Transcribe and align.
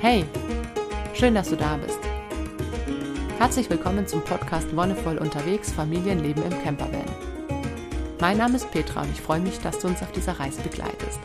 Hey, 0.00 0.24
schön, 1.12 1.34
dass 1.34 1.50
du 1.50 1.56
da 1.56 1.76
bist. 1.76 1.98
Herzlich 3.36 3.68
willkommen 3.68 4.06
zum 4.06 4.22
Podcast 4.22 4.76
Wonnevoll 4.76 5.18
unterwegs 5.18 5.72
Familienleben 5.72 6.44
im 6.44 6.62
Campervan. 6.62 7.02
Mein 8.20 8.38
Name 8.38 8.54
ist 8.54 8.70
Petra 8.70 9.02
und 9.02 9.10
ich 9.10 9.20
freue 9.20 9.40
mich, 9.40 9.58
dass 9.58 9.80
du 9.80 9.88
uns 9.88 10.00
auf 10.00 10.12
dieser 10.12 10.38
Reise 10.38 10.62
begleitest. 10.62 11.18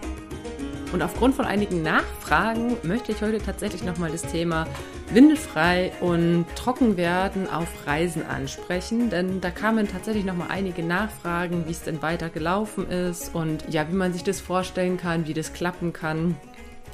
Und 0.91 1.03
aufgrund 1.03 1.35
von 1.35 1.45
einigen 1.45 1.83
Nachfragen 1.83 2.77
möchte 2.81 3.11
ich 3.11 3.21
heute 3.21 3.37
tatsächlich 3.37 3.83
nochmal 3.83 4.09
das 4.09 4.23
Thema 4.23 4.65
windelfrei 5.11 5.91
und 6.01 6.47
Trockenwerden 6.55 7.47
auf 7.47 7.67
Reisen 7.85 8.25
ansprechen, 8.25 9.11
denn 9.11 9.39
da 9.39 9.51
kamen 9.51 9.87
tatsächlich 9.87 10.25
nochmal 10.25 10.47
einige 10.49 10.81
Nachfragen, 10.81 11.67
wie 11.67 11.71
es 11.71 11.83
denn 11.83 12.01
weiter 12.01 12.29
gelaufen 12.29 12.89
ist 12.89 13.35
und 13.35 13.71
ja, 13.71 13.87
wie 13.87 13.95
man 13.95 14.13
sich 14.13 14.23
das 14.23 14.41
vorstellen 14.41 14.97
kann, 14.97 15.27
wie 15.27 15.35
das 15.35 15.53
klappen 15.53 15.93
kann. 15.93 16.37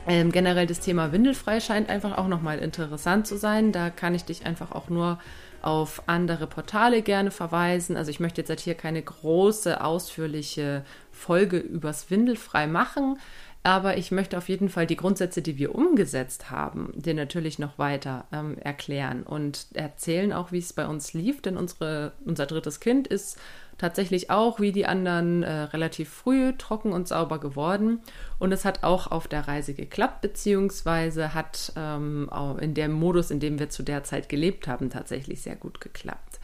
Ähm, 0.08 0.32
generell 0.32 0.66
das 0.66 0.80
Thema 0.80 1.12
windelfrei 1.12 1.60
scheint 1.60 1.90
einfach 1.90 2.18
auch 2.18 2.28
nochmal 2.28 2.60
interessant 2.60 3.28
zu 3.28 3.38
sein. 3.38 3.72
Da 3.72 3.90
kann 3.90 4.16
ich 4.16 4.26
dich 4.26 4.46
einfach 4.46 4.72
auch 4.72 4.90
nur 4.90 5.20
auf 5.62 6.04
andere 6.08 6.48
Portale 6.48 7.02
gerne 7.02 7.32
verweisen. 7.32 7.98
Also 7.98 8.12
ich 8.12 8.20
möchte 8.20 8.42
jetzt 8.42 8.62
hier 8.62 8.76
keine 8.76 9.02
große, 9.02 9.84
ausführliche 9.84 10.84
Folge 11.12 11.58
übers 11.58 12.10
Windelfrei 12.10 12.66
machen. 12.66 13.20
Aber 13.62 13.98
ich 13.98 14.12
möchte 14.12 14.38
auf 14.38 14.48
jeden 14.48 14.70
Fall 14.70 14.88
die 14.88 14.96
Grundsätze, 14.96 15.42
die 15.42 15.58
wir 15.58 15.76
umgesetzt 15.76 16.50
haben, 16.50 16.94
dir 16.96 17.14
natürlich 17.14 17.60
noch 17.60 17.78
weiter 17.78 18.26
ähm, 18.32 18.58
erklären 18.58 19.24
und 19.24 19.68
erzählen 19.74 20.32
auch, 20.32 20.54
wie 20.54 20.60
es 20.60 20.72
bei 20.72 20.88
uns 20.88 21.14
lief. 21.14 21.42
Denn 21.42 21.58
unsere, 21.58 22.14
unser 22.26 22.46
drittes 22.46 22.80
Kind 22.80 23.08
ist 23.08 23.38
tatsächlich 23.78 24.30
auch 24.30 24.60
wie 24.60 24.72
die 24.72 24.86
anderen 24.86 25.44
äh, 25.44 25.52
relativ 25.52 26.10
früh 26.10 26.54
trocken 26.58 26.94
und 26.94 27.08
sauber 27.08 27.40
geworden. 27.40 28.00
Und 28.38 28.54
es 28.54 28.64
hat 28.64 28.84
auch 28.84 29.08
auf 29.08 29.28
der 29.28 29.48
Reise 29.48 29.74
geklappt, 29.74 30.22
beziehungsweise 30.22 31.34
hat 31.34 31.74
ähm, 31.76 32.30
in 32.62 32.74
dem 32.74 32.94
Modus, 32.94 33.30
in 33.30 33.42
dem 33.42 33.60
wir 33.60 33.70
zu 33.70 33.84
der 33.84 34.04
Zeit 34.06 34.30
gelebt 34.30 34.68
haben, 34.68 34.90
tatsächlich 34.90 35.42
sehr 35.42 35.56
gut 35.58 35.82
geklappt. 35.82 36.40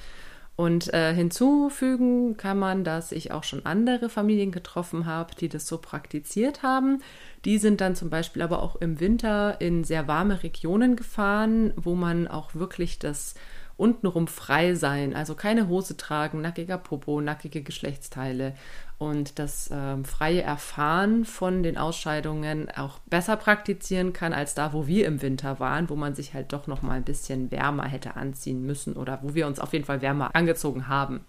Und 0.56 0.94
äh, 0.94 1.14
hinzufügen 1.14 2.38
kann 2.38 2.58
man, 2.58 2.86
dass 2.86 3.11
ich 3.11 3.31
auch 3.31 3.44
schon 3.44 3.66
andere 3.66 4.08
Familien 4.08 4.52
getroffen 4.52 5.06
habe, 5.06 5.36
die 5.36 5.50
das 5.50 5.67
so 5.67 5.78
praktiziert 5.78 6.64
haben. 6.64 7.02
Die 7.44 7.58
sind 7.58 7.81
dann 7.81 7.95
zum 7.95 8.09
Beispiel 8.09 8.42
aber 8.42 8.64
auch 8.64 8.78
im 8.78 9.02
Winter 9.02 9.59
in 9.59 9.83
sehr 9.83 10.08
warme 10.08 10.44
Regionen 10.44 10.95
gefahren, 10.95 11.73
wo 11.76 11.95
man 11.95 12.30
auch 12.30 12.56
wirklich 12.56 13.00
das 13.00 13.36
untenrum 13.78 14.28
frei 14.28 14.76
sein, 14.76 15.14
also 15.14 15.36
keine 15.36 15.67
Hose 15.67 15.98
tragen, 15.98 16.42
nackiger 16.42 16.78
Popo, 16.78 17.20
nackige 17.20 17.61
Geschlechtsteile 17.61 18.53
und 18.98 19.40
das 19.40 19.70
ähm, 19.74 20.06
freie 20.06 20.42
Erfahren 20.42 21.26
von 21.26 21.64
den 21.64 21.78
Ausscheidungen 21.78 22.70
auch 22.70 23.00
besser 23.08 23.36
praktizieren 23.36 24.14
kann 24.14 24.34
als 24.34 24.56
da, 24.56 24.74
wo 24.74 24.88
wir 24.88 25.06
im 25.06 25.22
Winter 25.22 25.60
waren, 25.60 25.90
wo 25.90 25.96
man 25.96 26.16
sich 26.16 26.34
halt 26.34 26.54
doch 26.54 26.68
noch 26.68 26.82
mal 26.82 26.94
ein 26.94 27.04
bisschen 27.04 27.52
wärmer 27.52 27.86
hätte 27.86 28.16
anziehen 28.16 28.66
müssen 28.66 28.94
oder 28.96 29.20
wo 29.22 29.36
wir 29.36 29.48
uns 29.48 29.60
auf 29.60 29.73
jeden 29.73 29.86
Fall 29.86 30.02
wärmer 30.02 30.36
angezogen 30.36 30.88
haben 30.88 31.26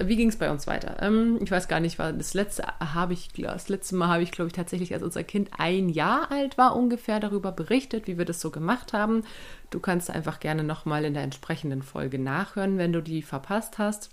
wie 0.00 0.16
ging 0.16 0.28
es 0.28 0.36
bei 0.36 0.50
uns 0.50 0.66
weiter? 0.66 0.96
Ähm, 1.00 1.38
ich 1.42 1.50
weiß 1.50 1.68
gar 1.68 1.80
nicht, 1.80 1.98
war 1.98 2.12
das 2.12 2.34
letzte 2.34 2.64
habe 2.80 3.12
ich, 3.12 3.28
das 3.32 3.68
letzte 3.68 3.94
Mal 3.96 4.08
habe 4.08 4.22
ich, 4.22 4.30
glaube 4.30 4.48
ich, 4.48 4.52
tatsächlich, 4.52 4.92
als 4.92 5.02
unser 5.02 5.24
Kind 5.24 5.50
ein 5.58 5.88
Jahr 5.88 6.30
alt 6.30 6.58
war, 6.58 6.76
ungefähr 6.76 7.20
darüber 7.20 7.52
berichtet, 7.52 8.06
wie 8.06 8.18
wir 8.18 8.24
das 8.24 8.40
so 8.40 8.50
gemacht 8.50 8.92
haben. 8.92 9.22
Du 9.70 9.80
kannst 9.80 10.10
einfach 10.10 10.40
gerne 10.40 10.64
nochmal 10.64 11.04
in 11.04 11.14
der 11.14 11.22
entsprechenden 11.22 11.82
Folge 11.82 12.18
nachhören, 12.18 12.78
wenn 12.78 12.92
du 12.92 13.02
die 13.02 13.22
verpasst 13.22 13.78
hast. 13.78 14.10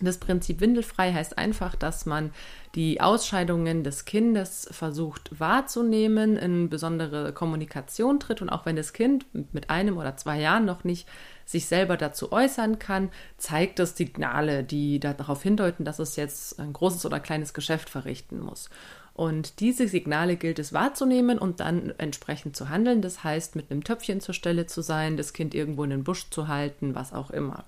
Das 0.00 0.18
Prinzip 0.18 0.60
windelfrei 0.60 1.12
heißt 1.12 1.38
einfach, 1.38 1.74
dass 1.74 2.06
man 2.06 2.32
die 2.74 3.00
Ausscheidungen 3.00 3.82
des 3.84 4.04
Kindes 4.04 4.68
versucht 4.70 5.38
wahrzunehmen, 5.38 6.36
in 6.36 6.68
besondere 6.68 7.32
Kommunikation 7.32 8.20
tritt 8.20 8.42
und 8.42 8.48
auch 8.48 8.64
wenn 8.64 8.76
das 8.76 8.92
Kind 8.92 9.26
mit 9.52 9.70
einem 9.70 9.98
oder 9.98 10.16
zwei 10.16 10.40
Jahren 10.40 10.64
noch 10.64 10.84
nicht 10.84 11.08
sich 11.44 11.66
selber 11.66 11.96
dazu 11.96 12.30
äußern 12.32 12.78
kann, 12.78 13.10
zeigt 13.36 13.80
es 13.80 13.96
Signale, 13.96 14.62
die 14.62 15.00
darauf 15.00 15.42
hindeuten, 15.42 15.84
dass 15.84 15.98
es 15.98 16.14
jetzt 16.16 16.60
ein 16.60 16.72
großes 16.72 17.04
oder 17.04 17.18
kleines 17.18 17.54
Geschäft 17.54 17.90
verrichten 17.90 18.38
muss. 18.38 18.70
Und 19.14 19.60
diese 19.60 19.88
Signale 19.88 20.36
gilt 20.36 20.58
es 20.58 20.72
wahrzunehmen 20.72 21.38
und 21.38 21.60
dann 21.60 21.92
entsprechend 21.98 22.56
zu 22.56 22.68
handeln. 22.68 23.02
Das 23.02 23.24
heißt, 23.24 23.56
mit 23.56 23.70
einem 23.70 23.84
Töpfchen 23.84 24.20
zur 24.20 24.34
Stelle 24.34 24.66
zu 24.66 24.80
sein, 24.80 25.16
das 25.16 25.32
Kind 25.32 25.54
irgendwo 25.54 25.84
in 25.84 25.90
den 25.90 26.04
Busch 26.04 26.30
zu 26.30 26.48
halten, 26.48 26.94
was 26.94 27.12
auch 27.12 27.30
immer. 27.30 27.64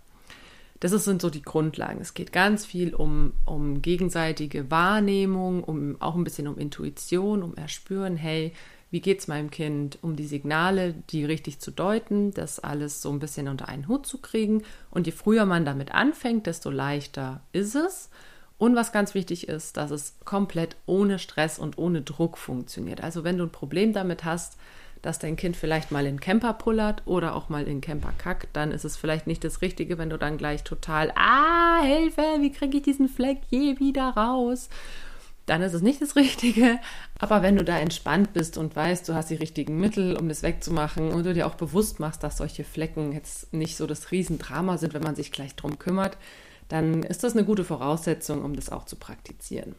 Das 0.82 0.90
sind 0.90 1.22
so 1.22 1.30
die 1.30 1.42
Grundlagen. 1.42 2.00
Es 2.00 2.12
geht 2.12 2.32
ganz 2.32 2.66
viel 2.66 2.92
um, 2.92 3.34
um 3.46 3.82
gegenseitige 3.82 4.68
Wahrnehmung, 4.68 5.62
um 5.62 5.96
auch 6.00 6.16
ein 6.16 6.24
bisschen 6.24 6.48
um 6.48 6.58
Intuition, 6.58 7.44
um 7.44 7.54
Erspüren, 7.54 8.16
hey, 8.16 8.52
wie 8.90 9.00
geht 9.00 9.20
es 9.20 9.28
meinem 9.28 9.52
Kind, 9.52 10.00
um 10.02 10.16
die 10.16 10.26
Signale, 10.26 10.92
die 11.10 11.24
richtig 11.24 11.60
zu 11.60 11.70
deuten, 11.70 12.34
das 12.34 12.58
alles 12.58 13.00
so 13.00 13.12
ein 13.12 13.20
bisschen 13.20 13.46
unter 13.46 13.68
einen 13.68 13.86
Hut 13.86 14.06
zu 14.06 14.18
kriegen. 14.18 14.64
Und 14.90 15.06
je 15.06 15.12
früher 15.12 15.46
man 15.46 15.64
damit 15.64 15.92
anfängt, 15.92 16.48
desto 16.48 16.68
leichter 16.68 17.42
ist 17.52 17.76
es. 17.76 18.10
Und 18.58 18.74
was 18.74 18.90
ganz 18.90 19.14
wichtig 19.14 19.46
ist, 19.46 19.76
dass 19.76 19.92
es 19.92 20.16
komplett 20.24 20.74
ohne 20.86 21.20
Stress 21.20 21.60
und 21.60 21.78
ohne 21.78 22.02
Druck 22.02 22.36
funktioniert. 22.36 23.04
Also 23.04 23.22
wenn 23.22 23.38
du 23.38 23.44
ein 23.44 23.52
Problem 23.52 23.92
damit 23.92 24.24
hast, 24.24 24.56
dass 25.02 25.18
dein 25.18 25.36
Kind 25.36 25.56
vielleicht 25.56 25.90
mal 25.90 26.06
in 26.06 26.20
Camper 26.20 26.54
pullert 26.54 27.02
oder 27.04 27.34
auch 27.34 27.48
mal 27.48 27.66
in 27.66 27.80
Camper 27.80 28.12
kackt, 28.16 28.48
dann 28.54 28.72
ist 28.72 28.84
es 28.84 28.96
vielleicht 28.96 29.26
nicht 29.26 29.44
das 29.44 29.60
Richtige, 29.60 29.98
wenn 29.98 30.10
du 30.10 30.16
dann 30.16 30.38
gleich 30.38 30.62
total, 30.62 31.12
ah, 31.16 31.82
Hilfe, 31.82 32.22
wie 32.40 32.52
kriege 32.52 32.78
ich 32.78 32.82
diesen 32.84 33.08
Fleck 33.08 33.38
je 33.50 33.78
wieder 33.78 34.10
raus? 34.10 34.68
dann 35.46 35.62
ist 35.62 35.74
es 35.74 35.82
nicht 35.82 36.00
das 36.00 36.16
Richtige. 36.16 36.78
Aber 37.18 37.42
wenn 37.42 37.56
du 37.56 37.64
da 37.64 37.78
entspannt 37.78 38.32
bist 38.32 38.58
und 38.58 38.74
weißt, 38.76 39.08
du 39.08 39.14
hast 39.14 39.30
die 39.30 39.36
richtigen 39.36 39.78
Mittel, 39.78 40.16
um 40.16 40.28
das 40.28 40.42
wegzumachen 40.42 41.10
und 41.10 41.24
du 41.24 41.34
dir 41.34 41.46
auch 41.46 41.54
bewusst 41.54 42.00
machst, 42.00 42.22
dass 42.22 42.38
solche 42.38 42.64
Flecken 42.64 43.12
jetzt 43.12 43.52
nicht 43.52 43.76
so 43.76 43.86
das 43.86 44.10
Riesendrama 44.10 44.78
sind, 44.78 44.94
wenn 44.94 45.02
man 45.02 45.16
sich 45.16 45.32
gleich 45.32 45.54
drum 45.54 45.78
kümmert, 45.78 46.16
dann 46.68 47.02
ist 47.02 47.24
das 47.24 47.34
eine 47.34 47.44
gute 47.44 47.64
Voraussetzung, 47.64 48.42
um 48.42 48.54
das 48.56 48.70
auch 48.70 48.86
zu 48.86 48.96
praktizieren. 48.96 49.74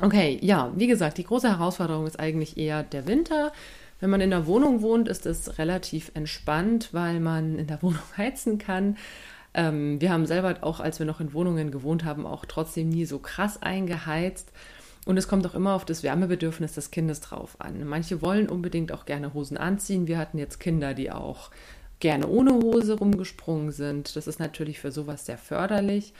Okay, 0.00 0.38
ja, 0.40 0.72
wie 0.76 0.86
gesagt, 0.86 1.18
die 1.18 1.24
große 1.24 1.48
Herausforderung 1.48 2.06
ist 2.06 2.18
eigentlich 2.18 2.56
eher 2.56 2.82
der 2.82 3.06
Winter. 3.06 3.52
Wenn 4.00 4.10
man 4.10 4.20
in 4.20 4.30
der 4.30 4.46
Wohnung 4.46 4.82
wohnt, 4.82 5.08
ist 5.08 5.26
es 5.26 5.58
relativ 5.58 6.10
entspannt, 6.14 6.88
weil 6.92 7.20
man 7.20 7.58
in 7.58 7.66
der 7.66 7.82
Wohnung 7.82 8.00
heizen 8.16 8.58
kann. 8.58 8.96
Ähm, 9.52 10.00
wir 10.00 10.10
haben 10.10 10.26
selber 10.26 10.58
auch, 10.62 10.80
als 10.80 10.98
wir 10.98 11.06
noch 11.06 11.20
in 11.20 11.32
Wohnungen 11.32 11.70
gewohnt 11.70 12.04
haben, 12.04 12.26
auch 12.26 12.44
trotzdem 12.46 12.88
nie 12.88 13.04
so 13.04 13.18
krass 13.18 13.62
eingeheizt. 13.62 14.52
Und 15.06 15.16
es 15.16 15.28
kommt 15.28 15.46
auch 15.46 15.54
immer 15.54 15.74
auf 15.74 15.84
das 15.84 16.02
Wärmebedürfnis 16.02 16.74
des 16.74 16.90
Kindes 16.90 17.20
drauf 17.20 17.56
an. 17.58 17.84
Manche 17.86 18.22
wollen 18.22 18.48
unbedingt 18.48 18.92
auch 18.92 19.06
gerne 19.06 19.34
Hosen 19.34 19.56
anziehen. 19.56 20.06
Wir 20.06 20.18
hatten 20.18 20.38
jetzt 20.38 20.60
Kinder, 20.60 20.94
die 20.94 21.10
auch 21.10 21.50
gerne 22.00 22.26
ohne 22.28 22.52
Hose 22.52 22.98
rumgesprungen 22.98 23.72
sind. 23.72 24.14
Das 24.16 24.26
ist 24.26 24.40
natürlich 24.40 24.78
für 24.78 24.92
sowas 24.92 25.26
sehr 25.26 25.38
förderlich. 25.38 26.12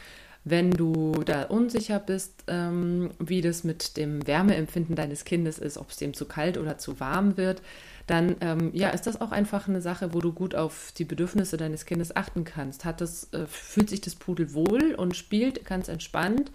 Wenn 0.44 0.70
du 0.70 1.12
da 1.24 1.44
unsicher 1.44 1.98
bist, 1.98 2.44
ähm, 2.46 3.10
wie 3.18 3.42
das 3.42 3.62
mit 3.62 3.98
dem 3.98 4.26
Wärmeempfinden 4.26 4.96
deines 4.96 5.24
Kindes 5.24 5.58
ist, 5.58 5.76
ob 5.76 5.90
es 5.90 5.96
dem 5.96 6.14
zu 6.14 6.24
kalt 6.24 6.56
oder 6.56 6.78
zu 6.78 6.98
warm 6.98 7.36
wird, 7.36 7.60
dann 8.06 8.36
ähm, 8.40 8.70
ja, 8.72 8.88
ist 8.88 9.06
das 9.06 9.20
auch 9.20 9.32
einfach 9.32 9.68
eine 9.68 9.82
Sache, 9.82 10.14
wo 10.14 10.20
du 10.20 10.32
gut 10.32 10.54
auf 10.54 10.92
die 10.96 11.04
Bedürfnisse 11.04 11.58
deines 11.58 11.84
Kindes 11.84 12.16
achten 12.16 12.44
kannst. 12.44 12.86
Hat 12.86 13.00
das, 13.02 13.32
äh, 13.32 13.46
fühlt 13.46 13.90
sich 13.90 14.00
das 14.00 14.14
Pudel 14.14 14.54
wohl 14.54 14.94
und 14.94 15.14
spielt 15.14 15.66
ganz 15.66 15.88
entspannt? 15.88 16.50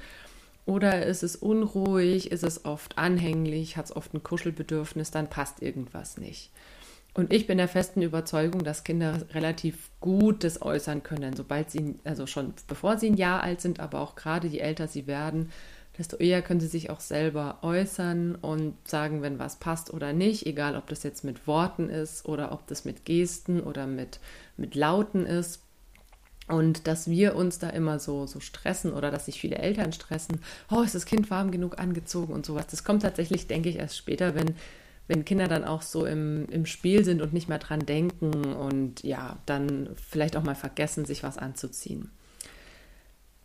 Oder 0.66 1.06
ist 1.06 1.22
es 1.22 1.35
unruhig, 1.35 2.31
ist 2.31 2.44
es 2.44 2.66
oft 2.66 2.97
anhänglich, 2.97 3.78
hat 3.78 3.85
es 3.85 3.96
oft 3.96 4.16
ein 4.16 4.23
Kuschelbedürfnis, 4.23 5.12
dann 5.12 5.29
passt 5.29 5.62
irgendwas 5.62 6.17
nicht. 6.17 6.50
Und 7.15 7.31
ich 7.31 7.47
bin 7.47 7.57
der 7.57 7.69
festen 7.69 8.01
Überzeugung, 8.01 8.65
dass 8.65 8.83
Kinder 8.83 9.21
relativ 9.33 9.89
gut 10.01 10.43
das 10.43 10.61
äußern 10.61 11.01
können, 11.01 11.33
sobald 11.33 11.71
sie, 11.71 11.95
also 12.03 12.27
schon 12.27 12.53
bevor 12.67 12.97
sie 12.97 13.07
ein 13.07 13.15
Jahr 13.15 13.41
alt 13.41 13.61
sind, 13.61 13.79
aber 13.79 14.01
auch 14.01 14.15
gerade 14.15 14.47
je 14.47 14.59
älter 14.59 14.89
sie 14.89 15.07
werden, 15.07 15.49
desto 15.97 16.17
eher 16.17 16.41
können 16.41 16.59
sie 16.59 16.67
sich 16.67 16.89
auch 16.89 16.99
selber 16.99 17.59
äußern 17.61 18.35
und 18.35 18.75
sagen, 18.85 19.21
wenn 19.21 19.39
was 19.39 19.55
passt 19.55 19.93
oder 19.93 20.11
nicht, 20.11 20.45
egal 20.45 20.75
ob 20.75 20.87
das 20.87 21.03
jetzt 21.03 21.23
mit 21.23 21.47
Worten 21.47 21.90
ist 21.90 22.25
oder 22.25 22.51
ob 22.51 22.67
das 22.67 22.84
mit 22.84 23.05
Gesten 23.05 23.61
oder 23.61 23.87
mit, 23.87 24.19
mit 24.57 24.75
Lauten 24.75 25.25
ist. 25.25 25.61
Und 26.49 26.85
dass 26.85 27.09
wir 27.09 27.37
uns 27.37 27.59
da 27.59 27.69
immer 27.69 27.97
so, 27.97 28.28
so 28.28 28.41
stressen 28.41 28.91
oder 28.91 29.09
dass 29.09 29.25
sich 29.25 29.40
viele 29.40 29.55
Eltern 29.55 29.93
stressen, 29.93 30.41
oh, 30.69 30.81
ist 30.81 30.93
das 30.93 31.05
Kind 31.05 31.31
warm 31.31 31.49
genug 31.49 31.79
angezogen 31.79 32.34
und 32.34 32.45
sowas. 32.45 32.67
Das 32.67 32.84
kommt 32.84 33.03
tatsächlich, 33.03 33.47
denke 33.47 33.69
ich, 33.69 33.78
erst 33.78 33.97
später, 33.97 34.35
wenn, 34.35 34.53
wenn 35.07 35.25
Kinder 35.25 35.47
dann 35.47 35.63
auch 35.63 35.81
so 35.81 36.05
im, 36.05 36.47
im 36.49 36.66
Spiel 36.66 37.03
sind 37.05 37.22
und 37.22 37.34
nicht 37.34 37.49
mehr 37.49 37.59
dran 37.59 37.85
denken 37.85 38.53
und 38.53 39.03
ja, 39.03 39.37
dann 39.46 39.90
vielleicht 39.96 40.35
auch 40.35 40.43
mal 40.43 40.55
vergessen, 40.55 41.05
sich 41.05 41.23
was 41.23 41.37
anzuziehen. 41.37 42.09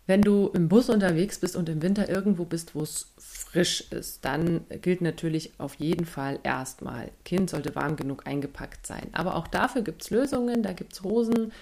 Wenn 0.06 0.22
du 0.22 0.50
im 0.54 0.68
Bus 0.68 0.88
unterwegs 0.88 1.38
bist 1.38 1.54
und 1.54 1.68
im 1.68 1.82
Winter 1.82 2.08
irgendwo 2.08 2.44
bist, 2.44 2.74
wo 2.74 2.82
es 2.82 3.12
frisch 3.18 3.82
ist, 3.92 4.24
dann 4.24 4.62
gilt 4.82 5.02
natürlich 5.02 5.52
auf 5.58 5.74
jeden 5.74 6.04
Fall 6.04 6.40
erstmal, 6.42 7.10
Kind 7.24 7.50
sollte 7.50 7.74
warm 7.76 7.94
genug 7.94 8.26
eingepackt 8.26 8.86
sein. 8.86 9.08
Aber 9.12 9.36
auch 9.36 9.46
dafür 9.46 9.82
gibt 9.82 10.02
es 10.02 10.10
Lösungen, 10.10 10.62
da 10.62 10.72
gibt 10.72 10.94
es 10.94 11.02
Hosen, 11.04 11.52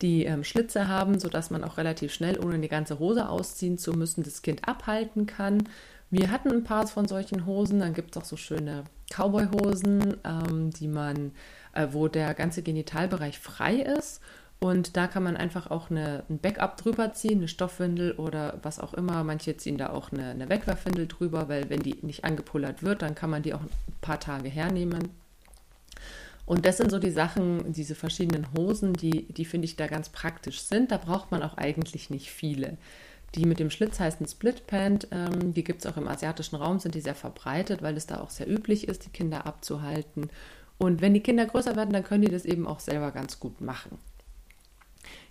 die 0.00 0.24
ähm, 0.24 0.44
Schlitze 0.44 0.86
haben, 0.86 1.18
sodass 1.18 1.50
man 1.50 1.64
auch 1.64 1.76
relativ 1.76 2.12
schnell, 2.12 2.38
ohne 2.38 2.58
die 2.60 2.68
ganze 2.68 3.00
Hose 3.00 3.28
ausziehen 3.28 3.78
zu 3.78 3.92
müssen, 3.92 4.22
das 4.22 4.42
Kind 4.42 4.68
abhalten 4.68 5.26
kann. 5.26 5.68
Wir 6.10 6.30
hatten 6.30 6.50
ein 6.50 6.64
paar 6.64 6.86
von 6.86 7.08
solchen 7.08 7.46
Hosen, 7.46 7.80
dann 7.80 7.94
gibt 7.94 8.14
es 8.14 8.22
auch 8.22 8.26
so 8.26 8.36
schöne 8.36 8.84
Cowboyhosen, 9.10 10.16
ähm, 10.24 10.70
die 10.70 10.88
man, 10.88 11.32
äh, 11.72 11.88
wo 11.92 12.08
der 12.08 12.34
ganze 12.34 12.62
Genitalbereich 12.62 13.38
frei 13.38 13.76
ist. 13.76 14.20
Und 14.60 14.96
da 14.96 15.06
kann 15.06 15.22
man 15.22 15.36
einfach 15.36 15.70
auch 15.70 15.90
eine, 15.90 16.24
ein 16.28 16.38
Backup 16.38 16.76
drüber 16.78 17.12
ziehen, 17.12 17.38
eine 17.38 17.48
Stoffwindel 17.48 18.12
oder 18.12 18.58
was 18.62 18.80
auch 18.80 18.92
immer. 18.92 19.22
Manche 19.22 19.56
ziehen 19.56 19.78
da 19.78 19.90
auch 19.90 20.10
eine, 20.10 20.30
eine 20.30 20.48
Wegwerfwindel 20.48 21.06
drüber, 21.06 21.48
weil 21.48 21.70
wenn 21.70 21.80
die 21.80 21.96
nicht 22.02 22.24
angepullert 22.24 22.82
wird, 22.82 23.02
dann 23.02 23.14
kann 23.14 23.30
man 23.30 23.42
die 23.42 23.54
auch 23.54 23.60
ein 23.60 23.70
paar 24.00 24.18
Tage 24.18 24.48
hernehmen. 24.48 25.10
Und 26.44 26.66
das 26.66 26.78
sind 26.78 26.90
so 26.90 26.98
die 26.98 27.10
Sachen, 27.10 27.72
diese 27.72 27.94
verschiedenen 27.94 28.46
Hosen, 28.56 28.94
die, 28.94 29.26
die 29.32 29.44
finde 29.44 29.66
ich 29.66 29.76
da 29.76 29.86
ganz 29.86 30.08
praktisch 30.08 30.62
sind. 30.62 30.90
Da 30.90 30.96
braucht 30.96 31.30
man 31.30 31.42
auch 31.42 31.56
eigentlich 31.56 32.10
nicht 32.10 32.30
viele. 32.30 32.78
Die 33.34 33.44
mit 33.44 33.60
dem 33.60 33.70
Schlitz 33.70 34.00
heißen 34.00 34.26
Splitpant, 34.26 35.08
ähm, 35.10 35.52
die 35.52 35.64
gibt 35.64 35.84
es 35.84 35.90
auch 35.90 35.96
im 35.96 36.08
asiatischen 36.08 36.56
Raum, 36.56 36.78
sind 36.78 36.94
die 36.94 37.00
sehr 37.00 37.14
verbreitet, 37.14 37.82
weil 37.82 37.96
es 37.96 38.06
da 38.06 38.20
auch 38.20 38.30
sehr 38.30 38.48
üblich 38.48 38.88
ist, 38.88 39.04
die 39.04 39.10
Kinder 39.10 39.46
abzuhalten. 39.46 40.30
Und 40.78 41.00
wenn 41.00 41.12
die 41.12 41.20
Kinder 41.20 41.44
größer 41.44 41.76
werden, 41.76 41.92
dann 41.92 42.04
können 42.04 42.22
die 42.22 42.30
das 42.30 42.44
eben 42.44 42.66
auch 42.66 42.80
selber 42.80 43.10
ganz 43.10 43.38
gut 43.40 43.60
machen. 43.60 43.98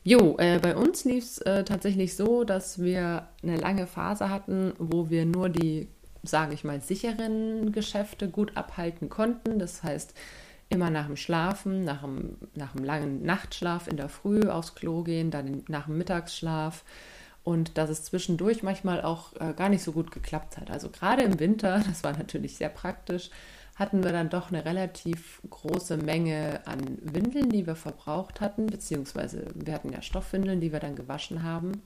Jo, 0.03 0.37
äh, 0.37 0.59
bei 0.59 0.75
uns 0.75 1.05
lief 1.05 1.23
es 1.23 1.37
äh, 1.39 1.63
tatsächlich 1.63 2.15
so, 2.15 2.43
dass 2.43 2.79
wir 2.81 3.27
eine 3.43 3.57
lange 3.57 3.87
Phase 3.87 4.29
hatten, 4.29 4.73
wo 4.77 5.09
wir 5.09 5.25
nur 5.25 5.49
die, 5.49 5.87
sage 6.23 6.53
ich 6.53 6.63
mal, 6.63 6.81
sicheren 6.81 7.71
Geschäfte 7.71 8.29
gut 8.29 8.55
abhalten 8.55 9.09
konnten. 9.09 9.59
Das 9.59 9.83
heißt, 9.83 10.13
immer 10.69 10.89
nach 10.89 11.07
dem 11.07 11.17
Schlafen, 11.17 11.83
nach 11.83 12.01
dem, 12.01 12.37
nach 12.55 12.73
dem 12.73 12.83
langen 12.83 13.23
Nachtschlaf 13.23 13.87
in 13.87 13.97
der 13.97 14.09
Früh 14.09 14.47
aufs 14.47 14.75
Klo 14.75 15.03
gehen, 15.03 15.31
dann 15.31 15.63
nach 15.67 15.87
dem 15.87 15.97
Mittagsschlaf 15.97 16.83
und 17.47 17.77
dass 17.77 17.89
es 17.89 18.03
zwischendurch 18.03 18.61
manchmal 18.61 19.01
auch 19.01 19.31
äh, 19.39 19.53
gar 19.53 19.69
nicht 19.69 19.81
so 19.81 19.93
gut 19.93 20.11
geklappt 20.11 20.57
hat. 20.57 20.69
Also 20.69 20.89
gerade 20.89 21.21
im 21.21 21.39
Winter, 21.39 21.81
das 21.87 22.03
war 22.03 22.11
natürlich 22.11 22.57
sehr 22.57 22.67
praktisch, 22.67 23.29
hatten 23.77 24.03
wir 24.03 24.11
dann 24.11 24.29
doch 24.29 24.49
eine 24.49 24.65
relativ 24.65 25.41
große 25.49 25.95
Menge 25.95 26.59
an 26.65 26.97
Windeln, 27.01 27.49
die 27.49 27.65
wir 27.65 27.77
verbraucht 27.77 28.41
hatten, 28.41 28.67
beziehungsweise 28.67 29.45
wir 29.55 29.73
hatten 29.73 29.93
ja 29.93 30.01
Stoffwindeln, 30.01 30.59
die 30.59 30.73
wir 30.73 30.81
dann 30.81 30.97
gewaschen 30.97 31.41
haben. 31.41 31.83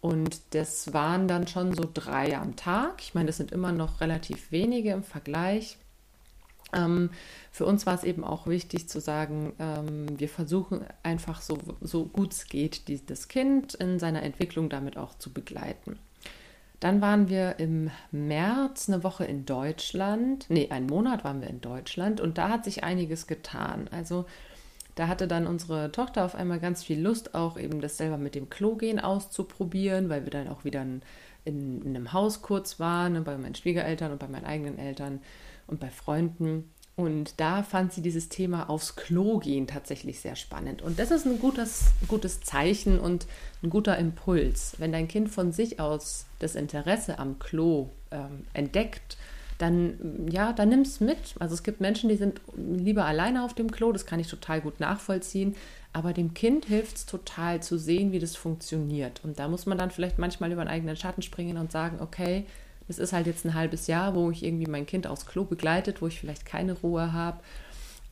Und 0.00 0.38
das 0.50 0.92
waren 0.94 1.26
dann 1.26 1.48
schon 1.48 1.74
so 1.74 1.90
drei 1.92 2.38
am 2.38 2.54
Tag. 2.54 3.00
Ich 3.00 3.14
meine, 3.14 3.26
das 3.26 3.38
sind 3.38 3.50
immer 3.50 3.72
noch 3.72 4.00
relativ 4.00 4.52
wenige 4.52 4.92
im 4.92 5.02
Vergleich. 5.02 5.76
Ähm, 6.74 7.10
für 7.50 7.66
uns 7.66 7.86
war 7.86 7.94
es 7.94 8.04
eben 8.04 8.24
auch 8.24 8.46
wichtig 8.46 8.88
zu 8.88 9.00
sagen, 9.00 9.52
ähm, 9.58 10.18
wir 10.18 10.28
versuchen 10.28 10.84
einfach 11.02 11.40
so, 11.40 11.58
so 11.80 12.04
gut 12.04 12.32
es 12.32 12.46
geht, 12.46 12.88
die, 12.88 13.04
das 13.04 13.28
Kind 13.28 13.74
in 13.74 13.98
seiner 13.98 14.22
Entwicklung 14.22 14.68
damit 14.68 14.96
auch 14.96 15.16
zu 15.18 15.32
begleiten. 15.32 15.98
Dann 16.80 17.00
waren 17.00 17.28
wir 17.28 17.58
im 17.58 17.90
März 18.10 18.88
eine 18.88 19.04
Woche 19.04 19.24
in 19.24 19.46
Deutschland. 19.46 20.46
Nee, 20.48 20.68
einen 20.70 20.86
Monat 20.86 21.24
waren 21.24 21.40
wir 21.40 21.48
in 21.48 21.60
Deutschland 21.60 22.20
und 22.20 22.36
da 22.36 22.50
hat 22.50 22.64
sich 22.64 22.84
einiges 22.84 23.26
getan. 23.26 23.88
Also 23.90 24.26
da 24.94 25.08
hatte 25.08 25.26
dann 25.26 25.46
unsere 25.46 25.90
Tochter 25.92 26.24
auf 26.24 26.34
einmal 26.34 26.60
ganz 26.60 26.84
viel 26.84 27.00
Lust, 27.00 27.34
auch 27.34 27.58
eben 27.58 27.80
das 27.80 27.96
selber 27.96 28.18
mit 28.18 28.34
dem 28.34 28.50
Klo 28.50 28.76
gehen 28.76 29.00
auszuprobieren, 29.00 30.08
weil 30.08 30.24
wir 30.24 30.30
dann 30.30 30.48
auch 30.48 30.64
wieder 30.64 30.82
in, 30.82 31.02
in, 31.44 31.82
in 31.82 31.96
einem 31.96 32.12
Haus 32.12 32.42
kurz 32.42 32.78
waren, 32.78 33.14
ne, 33.14 33.22
bei 33.22 33.36
meinen 33.36 33.54
Schwiegereltern 33.54 34.12
und 34.12 34.18
bei 34.18 34.28
meinen 34.28 34.44
eigenen 34.44 34.78
Eltern 34.78 35.20
und 35.66 35.80
bei 35.80 35.90
Freunden. 35.90 36.70
Und 36.96 37.40
da 37.40 37.64
fand 37.64 37.92
sie 37.92 38.02
dieses 38.02 38.28
Thema 38.28 38.70
aufs 38.70 38.94
Klo 38.94 39.38
gehen 39.38 39.66
tatsächlich 39.66 40.20
sehr 40.20 40.36
spannend. 40.36 40.80
Und 40.80 40.98
das 41.00 41.10
ist 41.10 41.26
ein 41.26 41.40
gutes, 41.40 41.86
gutes 42.06 42.40
Zeichen 42.40 43.00
und 43.00 43.26
ein 43.62 43.70
guter 43.70 43.98
Impuls. 43.98 44.76
Wenn 44.78 44.92
dein 44.92 45.08
Kind 45.08 45.28
von 45.28 45.50
sich 45.50 45.80
aus 45.80 46.26
das 46.38 46.54
Interesse 46.54 47.18
am 47.18 47.40
Klo 47.40 47.90
ähm, 48.12 48.44
entdeckt, 48.52 49.16
dann, 49.58 50.28
ja, 50.30 50.52
dann 50.52 50.68
nimm 50.68 50.80
es 50.80 51.00
mit. 51.00 51.34
Also 51.40 51.54
es 51.54 51.64
gibt 51.64 51.80
Menschen, 51.80 52.08
die 52.08 52.16
sind 52.16 52.40
lieber 52.56 53.04
alleine 53.06 53.44
auf 53.44 53.54
dem 53.54 53.70
Klo, 53.70 53.92
das 53.92 54.06
kann 54.06 54.20
ich 54.20 54.28
total 54.28 54.60
gut 54.60 54.78
nachvollziehen. 54.78 55.56
Aber 55.92 56.12
dem 56.12 56.34
Kind 56.34 56.66
hilft 56.66 56.96
es 56.96 57.06
total 57.06 57.62
zu 57.62 57.78
sehen, 57.78 58.12
wie 58.12 58.18
das 58.18 58.36
funktioniert. 58.36 59.20
Und 59.24 59.38
da 59.38 59.48
muss 59.48 59.66
man 59.66 59.78
dann 59.78 59.90
vielleicht 59.90 60.18
manchmal 60.18 60.50
über 60.52 60.60
einen 60.60 60.70
eigenen 60.70 60.96
Schatten 60.96 61.22
springen 61.22 61.56
und 61.56 61.72
sagen, 61.72 61.98
okay, 62.00 62.46
es 62.88 62.98
ist 62.98 63.12
halt 63.12 63.26
jetzt 63.26 63.44
ein 63.44 63.54
halbes 63.54 63.86
Jahr, 63.86 64.14
wo 64.14 64.30
ich 64.30 64.44
irgendwie 64.44 64.70
mein 64.70 64.86
Kind 64.86 65.06
aufs 65.06 65.26
Klo 65.26 65.44
begleitet, 65.44 66.02
wo 66.02 66.06
ich 66.06 66.20
vielleicht 66.20 66.44
keine 66.44 66.74
Ruhe 66.74 67.12
habe. 67.12 67.40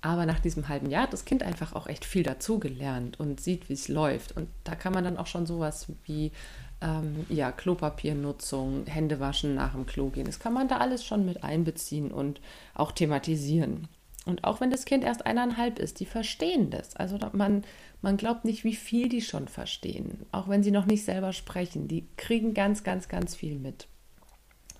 Aber 0.00 0.26
nach 0.26 0.40
diesem 0.40 0.68
halben 0.68 0.90
Jahr 0.90 1.04
hat 1.04 1.12
das 1.12 1.24
Kind 1.24 1.44
einfach 1.44 1.74
auch 1.74 1.86
echt 1.86 2.04
viel 2.04 2.24
dazugelernt 2.24 3.20
und 3.20 3.40
sieht, 3.40 3.68
wie 3.68 3.74
es 3.74 3.88
läuft. 3.88 4.36
Und 4.36 4.48
da 4.64 4.74
kann 4.74 4.92
man 4.92 5.04
dann 5.04 5.16
auch 5.16 5.28
schon 5.28 5.46
sowas 5.46 5.86
wie 6.06 6.32
ähm, 6.80 7.24
ja, 7.28 7.52
Klopapiernutzung, 7.52 8.86
Händewaschen 8.86 9.54
nach 9.54 9.72
dem 9.72 9.86
Klo 9.86 10.08
gehen. 10.08 10.26
Das 10.26 10.40
kann 10.40 10.52
man 10.52 10.66
da 10.66 10.78
alles 10.78 11.04
schon 11.04 11.24
mit 11.24 11.44
einbeziehen 11.44 12.10
und 12.10 12.40
auch 12.74 12.90
thematisieren. 12.90 13.86
Und 14.24 14.44
auch 14.44 14.60
wenn 14.60 14.70
das 14.70 14.84
Kind 14.84 15.04
erst 15.04 15.26
eineinhalb 15.26 15.78
ist, 15.78 16.00
die 16.00 16.06
verstehen 16.06 16.70
das. 16.70 16.96
Also 16.96 17.18
man, 17.32 17.62
man 18.02 18.16
glaubt 18.16 18.44
nicht, 18.44 18.64
wie 18.64 18.74
viel 18.74 19.08
die 19.08 19.22
schon 19.22 19.48
verstehen. 19.48 20.26
Auch 20.32 20.48
wenn 20.48 20.62
sie 20.62 20.70
noch 20.70 20.86
nicht 20.86 21.04
selber 21.04 21.32
sprechen. 21.32 21.88
Die 21.88 22.06
kriegen 22.16 22.54
ganz, 22.54 22.84
ganz, 22.84 23.08
ganz 23.08 23.34
viel 23.34 23.58
mit. 23.58 23.88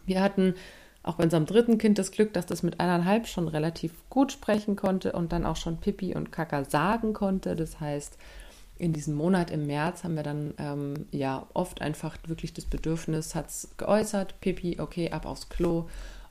Wir 0.07 0.23
hatten 0.23 0.55
auch 1.03 1.17
bei 1.17 1.25
unserem 1.25 1.47
dritten 1.47 1.79
Kind 1.79 1.99
das 1.99 2.13
Glück, 2.13 2.33
dass 2.33 2.47
das 2.47 2.63
mit 2.63 2.79
eineinhalb 2.81 3.27
schon 3.27 3.49
relativ 3.49 3.93
gut 4.09 4.33
sprechen 4.33 4.77
konnte 4.77 5.13
und 5.13 5.33
dann 5.33 5.45
auch 5.45 5.57
schon 5.57 5.79
Pipi 5.79 6.15
und 6.15 6.31
Kaka 6.31 6.65
sagen 6.65 7.13
konnte. 7.13 7.57
Das 7.57 7.81
heißt, 7.81 8.17
in 8.79 8.93
diesem 8.93 9.15
Monat 9.15 9.51
im 9.51 9.67
März 9.67 10.05
haben 10.05 10.17
wir 10.17 10.23
dann 10.23 10.55
ähm, 10.59 11.07
ja 11.11 11.47
oft 11.55 11.81
einfach 11.81 12.17
wirklich 12.27 12.53
das 12.53 12.65
Bedürfnis, 12.65 13.35
hat 13.35 13.49
es 13.49 13.69
geäußert, 13.77 14.41
Pipi, 14.41 14.79
okay, 14.81 15.11
ab 15.11 15.27
aufs 15.27 15.49
Klo. 15.49 15.89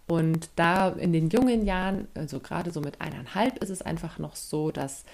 Und 0.07 0.49
da 0.55 0.89
in 0.89 1.13
den 1.13 1.29
jungen 1.29 1.65
Jahren, 1.65 2.07
also 2.13 2.39
gerade 2.39 2.71
so 2.71 2.81
mit 2.81 2.99
eineinhalb, 2.99 3.61
ist 3.63 3.69
es 3.69 3.81
einfach 3.81 4.19
noch 4.19 4.35
so, 4.35 4.71
dass 4.71 5.05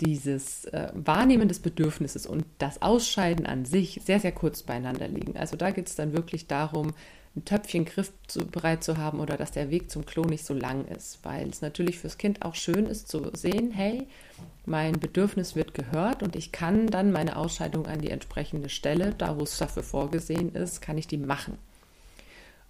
dieses 0.00 0.66
äh, 0.66 0.90
Wahrnehmen 0.94 1.48
des 1.48 1.58
Bedürfnisses 1.58 2.26
und 2.26 2.44
das 2.58 2.82
Ausscheiden 2.82 3.46
an 3.46 3.64
sich 3.64 4.00
sehr, 4.04 4.20
sehr 4.20 4.32
kurz 4.32 4.62
beieinander 4.62 5.08
liegen. 5.08 5.36
Also 5.36 5.56
da 5.56 5.70
geht 5.70 5.88
es 5.88 5.96
dann 5.96 6.12
wirklich 6.12 6.46
darum, 6.46 6.94
ein 7.36 7.44
Töpfchen 7.44 7.84
griffbereit 7.84 8.82
zu 8.82 8.96
haben 8.96 9.20
oder 9.20 9.36
dass 9.36 9.50
der 9.50 9.70
Weg 9.70 9.90
zum 9.90 10.04
Klo 10.06 10.22
nicht 10.22 10.44
so 10.44 10.54
lang 10.54 10.86
ist, 10.86 11.20
weil 11.24 11.48
es 11.48 11.62
natürlich 11.62 11.98
fürs 11.98 12.18
Kind 12.18 12.42
auch 12.42 12.54
schön 12.54 12.86
ist 12.86 13.08
zu 13.08 13.30
sehen, 13.34 13.70
hey, 13.70 14.06
mein 14.66 14.98
Bedürfnis 14.98 15.56
wird 15.56 15.74
gehört 15.74 16.22
und 16.22 16.36
ich 16.36 16.52
kann 16.52 16.88
dann 16.88 17.12
meine 17.12 17.36
Ausscheidung 17.36 17.86
an 17.86 18.00
die 18.00 18.10
entsprechende 18.10 18.68
Stelle, 18.68 19.14
da 19.16 19.38
wo 19.38 19.44
es 19.44 19.58
dafür 19.58 19.82
vorgesehen 19.82 20.54
ist, 20.54 20.80
kann 20.80 20.98
ich 20.98 21.06
die 21.06 21.18
machen. 21.18 21.58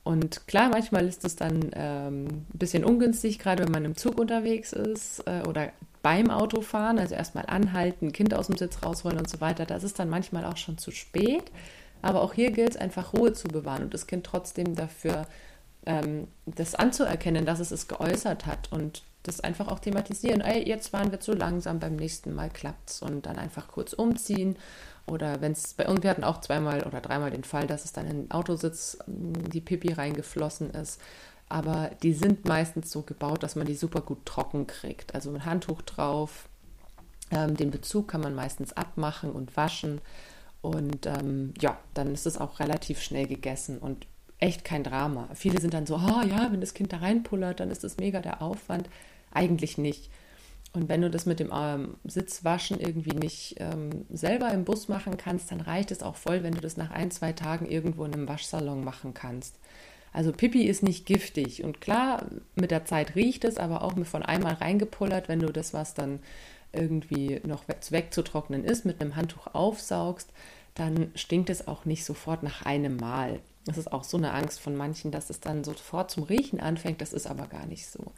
Und 0.05 0.47
klar, 0.47 0.71
manchmal 0.71 1.07
ist 1.07 1.25
es 1.25 1.37
dann 1.37 1.71
ähm, 1.75 2.25
ein 2.25 2.47
bisschen 2.55 2.85
ungünstig, 2.85 3.39
gerade 3.39 3.65
wenn 3.65 3.73
man 3.73 3.85
im 3.85 3.97
Zug 3.97 4.19
unterwegs 4.19 4.73
ist 4.73 5.23
äh, 5.27 5.43
oder 5.47 5.73
beim 6.01 6.31
Autofahren, 6.31 6.99
also 6.99 7.15
erstmal 7.15 7.45
anhalten, 7.47 8.12
Kind 8.12 8.33
aus 8.33 8.47
dem 8.47 8.57
Sitz 8.57 8.83
rausholen 8.83 9.19
und 9.19 9.29
so 9.29 9.43
weiter. 9.43 9.67
Das 9.67 9.85
ist 9.85 9.99
dann 9.99 10.09
manchmal 10.09 10.47
auch 10.47 10.57
schon 10.57 10.79
zu 10.79 10.93
spät. 10.93 11.53
Aber 12.02 12.23
auch 12.23 12.35
hier 12.35 12.50
gilt 12.50 12.71
es 12.71 12.76
einfach 12.76 13.12
Ruhe 13.12 13.33
zu 13.33 13.49
bewahren 13.49 13.85
und 13.85 13.95
das 13.95 14.07
Kind 14.07 14.25
trotzdem 14.25 14.75
dafür 14.75 15.26
ähm, 15.87 16.28
das 16.47 16.75
anzuerkennen, 16.75 17.47
dass 17.47 17.61
es 17.61 17.71
es 17.71 17.88
geäußert 17.88 18.47
hat 18.47 18.73
und 18.73 19.02
das 19.23 19.40
einfach 19.40 19.69
auch 19.69 19.78
thematisieren. 19.78 20.40
Ey, 20.40 20.67
jetzt 20.67 20.93
waren 20.93 21.11
wir 21.11 21.21
zu 21.21 21.33
langsam, 21.33 21.81
beim 21.81 21.97
nächsten 21.97 22.35
Mal 22.35 22.50
klappt's 22.50 23.02
und 23.02 23.26
dann 23.26 23.37
einfach 23.38 23.69
kurz 23.69 23.93
umziehen. 23.93 24.57
Oder 25.07 25.40
wenn 25.40 25.52
es 25.52 25.75
bei 25.75 25.88
uns, 25.88 26.02
wir 26.02 26.11
hatten 26.11 26.25
auch 26.25 26.40
zweimal 26.40 26.83
oder 26.85 27.00
dreimal 27.00 27.31
den 27.31 27.45
Fall, 27.45 27.67
dass 27.67 27.85
es 27.85 27.93
dann 27.93 28.07
in 28.07 28.23
den 28.23 28.31
Autositz 28.31 28.99
ähm, 29.07 29.49
die 29.50 29.61
Pipi 29.61 29.93
reingeflossen 29.93 30.71
ist. 30.71 31.00
Aber 31.49 31.90
die 32.02 32.12
sind 32.12 32.47
meistens 32.47 32.90
so 32.90 33.02
gebaut, 33.02 33.43
dass 33.43 33.57
man 33.57 33.67
die 33.67 33.75
super 33.75 34.02
gut 34.02 34.26
trocken 34.26 34.67
kriegt. 34.67 35.14
Also 35.14 35.31
mit 35.31 35.47
Handtuch 35.47 35.83
drauf. 35.83 36.49
Ähm, 37.31 37.57
den 37.57 37.71
Bezug 37.71 38.09
kann 38.09 38.21
man 38.21 38.35
meistens 38.35 38.75
abmachen 38.75 39.33
und 39.33 39.57
waschen. 39.57 40.00
Und 40.61 41.07
ähm, 41.07 41.55
ja, 41.61 41.79
dann 41.95 42.12
ist 42.12 42.27
es 42.27 42.38
auch 42.38 42.61
relativ 42.61 43.00
schnell 43.00 43.27
gegessen 43.27 43.79
und 43.79 44.07
echt 44.38 44.65
kein 44.65 44.85
Drama. 44.85 45.29
Viele 45.35 45.61
sind 45.61 45.75
dann 45.75 45.87
so, 45.87 45.97
oh 45.97 46.23
ja, 46.27 46.49
wenn 46.50 46.61
das 46.61 46.75
Kind 46.75 46.93
da 46.93 46.99
reinpullert, 46.99 47.61
dann 47.61 47.71
ist 47.71 47.85
das 47.85 47.97
mega 47.97 48.21
der 48.21 48.43
Aufwand. 48.43 48.88
Eigentlich 49.33 49.79
nicht. 49.79 50.11
Und 50.73 50.88
wenn 50.88 51.00
du 51.00 51.11
das 51.11 51.27
mit 51.27 51.41
dem 51.41 51.50
ähm, 51.53 51.97
Sitzwaschen 52.05 52.79
irgendwie 52.79 53.17
nicht 53.17 53.57
ähm, 53.59 54.05
selber 54.11 54.53
im 54.53 54.65
Bus 54.65 54.88
machen 54.88 55.17
kannst, 55.17 55.50
dann 55.50 55.61
reicht 55.61 55.91
es 55.91 56.03
auch 56.03 56.17
voll, 56.17 56.43
wenn 56.43 56.55
du 56.55 56.61
das 56.61 56.77
nach 56.77 56.91
ein, 56.91 57.11
zwei 57.11 57.33
Tagen 57.33 57.67
irgendwo 57.67 58.05
in 58.05 58.12
einem 58.12 58.29
Waschsalon 58.29 58.85
machen 58.85 59.15
kannst. 59.15 59.57
Also 60.12 60.33
Pipi 60.33 60.65
ist 60.65 60.83
nicht 60.83 61.07
giftig. 61.07 61.65
Und 61.65 61.81
klar, 61.81 62.27
mit 62.55 62.71
der 62.71 62.85
Zeit 62.85 63.15
riecht 63.15 63.45
es, 63.45 63.57
aber 63.57 63.83
auch 63.83 63.95
von 64.05 64.23
einmal 64.23 64.55
reingepullert, 64.55 65.29
wenn 65.29 65.41
du 65.41 65.53
das, 65.53 65.73
was 65.73 65.95
dann 65.95 66.21
irgendwie 66.73 67.41
noch 67.45 67.65
wegzutrocknen 67.67 68.65
ist, 68.65 68.85
mit 68.85 69.01
einem 69.01 69.17
Handtuch 69.17 69.49
aufsaugst, 69.55 70.31
dann 70.75 71.11
stinkt 71.15 71.51
es 71.51 71.67
auch 71.67 71.85
nicht 71.85 72.05
sofort 72.05 72.43
nach 72.43 72.65
einem 72.65 72.97
Mal. 72.97 73.41
Das 73.67 73.79
ist 73.79 73.93
auch 73.93 74.05
so 74.05 74.17
eine 74.17 74.33
Angst 74.33 74.61
von 74.61 74.77
manchen, 74.77 75.11
dass 75.11 75.31
es 75.31 75.41
dann 75.41 75.65
sofort 75.65 76.11
zum 76.11 76.23
Riechen 76.23 76.61
anfängt. 76.61 77.01
Das 77.01 77.13
ist 77.13 77.27
aber 77.27 77.47
gar 77.47 77.67
nicht 77.67 77.87
so. 77.87 78.13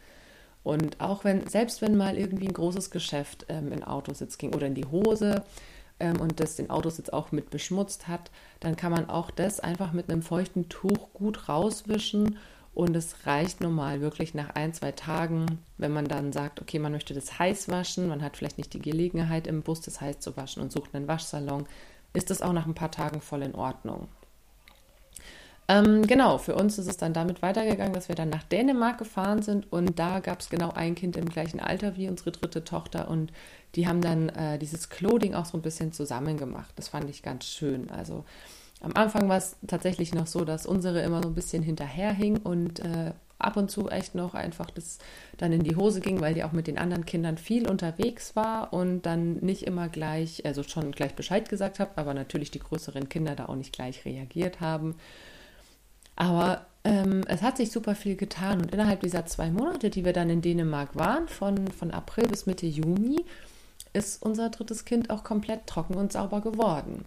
Und 0.63 1.01
auch 1.01 1.25
wenn, 1.25 1.47
selbst 1.49 1.81
wenn 1.81 1.97
mal 1.97 2.19
irgendwie 2.19 2.47
ein 2.47 2.53
großes 2.53 2.91
Geschäft 2.91 3.47
ähm, 3.49 3.73
in 3.73 3.83
Autositz 3.83 4.37
ging 4.37 4.55
oder 4.55 4.67
in 4.67 4.75
die 4.75 4.85
Hose 4.85 5.43
ähm, 5.99 6.21
und 6.21 6.39
das 6.39 6.57
den 6.57 6.71
Autositz 6.71 7.09
auch 7.09 7.33
mit 7.33 7.51
beschmutzt 7.51 8.09
hat, 8.09 8.31
dann 8.61 8.77
kann 8.77 8.93
man 8.93 9.09
auch 9.09 9.31
das 9.31 9.59
einfach 9.59 9.93
mit 9.93 10.11
einem 10.11 10.23
feuchten 10.23 10.69
Tuch 10.69 11.13
gut 11.15 11.49
rauswischen 11.49 12.37
Und 12.81 12.97
es 12.97 13.27
reicht 13.27 13.61
normal 13.61 14.01
wirklich 14.01 14.33
nach 14.33 14.55
ein, 14.55 14.73
zwei 14.73 14.91
Tagen, 14.91 15.59
wenn 15.77 15.93
man 15.93 16.07
dann 16.07 16.33
sagt, 16.33 16.63
okay, 16.63 16.79
man 16.79 16.93
möchte 16.93 17.13
das 17.13 17.39
heiß 17.39 17.69
waschen, 17.69 18.09
man 18.09 18.23
hat 18.23 18.39
vielleicht 18.39 18.57
nicht 18.57 18.73
die 18.73 18.81
Gelegenheit, 18.81 19.47
im 19.47 19.61
Bus 19.61 19.83
das 19.83 20.01
heiß 20.01 20.21
zu 20.21 20.35
waschen 20.39 20.63
und 20.63 20.73
sucht 20.73 20.95
einen 20.95 21.07
Waschsalon, 21.07 21.67
ist 22.15 22.31
das 22.31 22.41
auch 22.41 22.55
nach 22.55 22.65
ein 22.65 22.73
paar 22.73 22.91
Tagen 22.91 23.21
voll 23.21 23.43
in 23.43 23.55
Ordnung. 23.55 24.09
Ähm, 25.69 26.07
genau, 26.07 26.39
für 26.39 26.55
uns 26.55 26.79
ist 26.79 26.87
es 26.87 26.97
dann 26.97 27.13
damit 27.13 27.43
weitergegangen, 27.43 27.93
dass 27.93 28.09
wir 28.09 28.17
dann 28.17 28.31
nach 28.31 28.45
Dänemark 28.45 28.97
gefahren 28.97 29.43
sind 29.43 29.71
und 29.71 29.99
da 29.99 30.21
gab 30.21 30.41
es 30.41 30.49
genau 30.49 30.71
ein 30.71 30.95
Kind 30.95 31.19
im 31.19 31.29
gleichen 31.29 31.61
Alter 31.61 31.99
wie 31.99 32.09
unsere 32.09 32.33
dritte 32.33 32.65
Tochter 32.65 33.11
und 33.11 33.31
die 33.75 33.89
haben 33.89 34.01
dann 34.01 34.31
äh, 34.31 34.59
dieses 34.59 34.89
Clothing 34.89 35.35
auch 35.35 35.45
so 35.45 35.59
ein 35.59 35.63
bisschen 35.63 35.93
zusammen 35.93 36.39
gemacht. 36.39 36.73
Das 36.77 36.89
fand 36.89 37.11
ich 37.11 37.23
ganz 37.23 37.45
schön. 37.45 37.91
Also 37.91 38.25
am 38.81 38.93
Anfang 38.95 39.29
war 39.29 39.37
es 39.37 39.57
tatsächlich 39.67 40.15
noch 40.15 40.27
so, 40.27 40.45
dass 40.45 40.67
unsere 40.67 41.01
immer 41.03 41.23
so 41.23 41.29
ein 41.29 41.35
bisschen 41.35 41.63
hinterherhing 41.63 42.39
und 42.39 42.81
äh, 42.81 43.13
ab 43.39 43.57
und 43.57 43.71
zu 43.71 43.89
echt 43.89 44.15
noch 44.15 44.35
einfach 44.35 44.71
das 44.71 44.99
dann 45.39 45.53
in 45.53 45.63
die 45.63 45.77
Hose 45.77 46.01
ging, 46.01 46.21
weil 46.21 46.35
die 46.35 46.45
auch 46.45 46.53
mit 46.53 46.67
den 46.67 46.79
anderen 46.79 47.07
Kindern 47.07 47.39
viel 47.39 47.69
unterwegs 47.69 48.37
war 48.37 48.73
und 48.73 49.03
dann 49.03 49.35
nicht 49.37 49.63
immer 49.67 49.89
gleich, 49.89 50.45
also 50.45 50.63
schon 50.63 50.93
gleich 50.93 51.15
Bescheid 51.15 51.49
gesagt 51.49 51.79
hat, 51.79 51.97
aber 51.97 52.15
natürlich 52.15 52.51
die 52.51 52.59
größeren 52.59 53.09
Kinder 53.09 53.35
da 53.35 53.47
auch 53.47 53.57
nicht 53.57 53.73
gleich 53.73 54.05
reagiert 54.05 54.61
haben. 54.61 54.97
Aber 56.17 56.67
ähm, 56.85 57.23
es 57.29 57.43
hat 57.43 57.57
sich 57.57 57.73
super 57.73 57.95
viel 57.95 58.17
getan 58.17 58.61
und 58.61 58.73
innerhalb 58.73 59.01
dieser 59.01 59.27
zwei 59.27 59.51
Monate, 59.51 59.91
die 59.91 60.05
wir 60.05 60.13
dann 60.13 60.31
in 60.31 60.43
Dänemark 60.43 60.97
waren, 60.97 61.29
von, 61.29 61.69
von 61.69 61.91
April 61.91 62.29
bis 62.29 62.47
Mitte 62.47 62.67
Juni, 62.67 63.25
ist 63.93 64.23
unser 64.23 64.51
drittes 64.51 64.85
Kind 64.85 65.11
auch 65.11 65.25
komplett 65.25 65.67
trocken 65.67 65.95
und 65.95 66.13
sauber 66.13 66.41
geworden. 66.41 67.05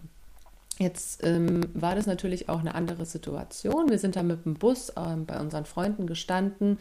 Jetzt 0.78 1.24
ähm, 1.24 1.60
war 1.74 1.94
das 1.94 2.06
natürlich 2.06 2.48
auch 2.48 2.60
eine 2.60 2.74
andere 2.74 3.06
Situation. 3.06 3.90
Wir 3.90 3.98
sind 3.98 4.16
da 4.16 4.22
mit 4.22 4.44
dem 4.44 4.54
Bus 4.54 4.92
ähm, 4.96 5.24
bei 5.24 5.38
unseren 5.38 5.66
Freunden 5.66 6.06
gestanden 6.06 6.78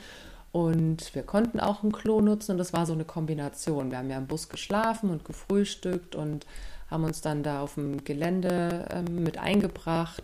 und 0.51 1.13
wir 1.13 1.23
konnten 1.23 1.59
auch 1.59 1.83
ein 1.83 1.91
Klo 1.91 2.21
nutzen 2.21 2.51
und 2.51 2.57
das 2.57 2.73
war 2.73 2.85
so 2.85 2.93
eine 2.93 3.05
Kombination. 3.05 3.91
Wir 3.91 3.99
haben 3.99 4.09
ja 4.09 4.17
im 4.17 4.27
Bus 4.27 4.49
geschlafen 4.49 5.09
und 5.09 5.25
gefrühstückt 5.25 6.15
und 6.15 6.45
haben 6.89 7.03
uns 7.03 7.21
dann 7.21 7.43
da 7.43 7.61
auf 7.61 7.75
dem 7.75 8.03
Gelände 8.03 8.87
ähm, 8.91 9.23
mit 9.23 9.37
eingebracht. 9.37 10.23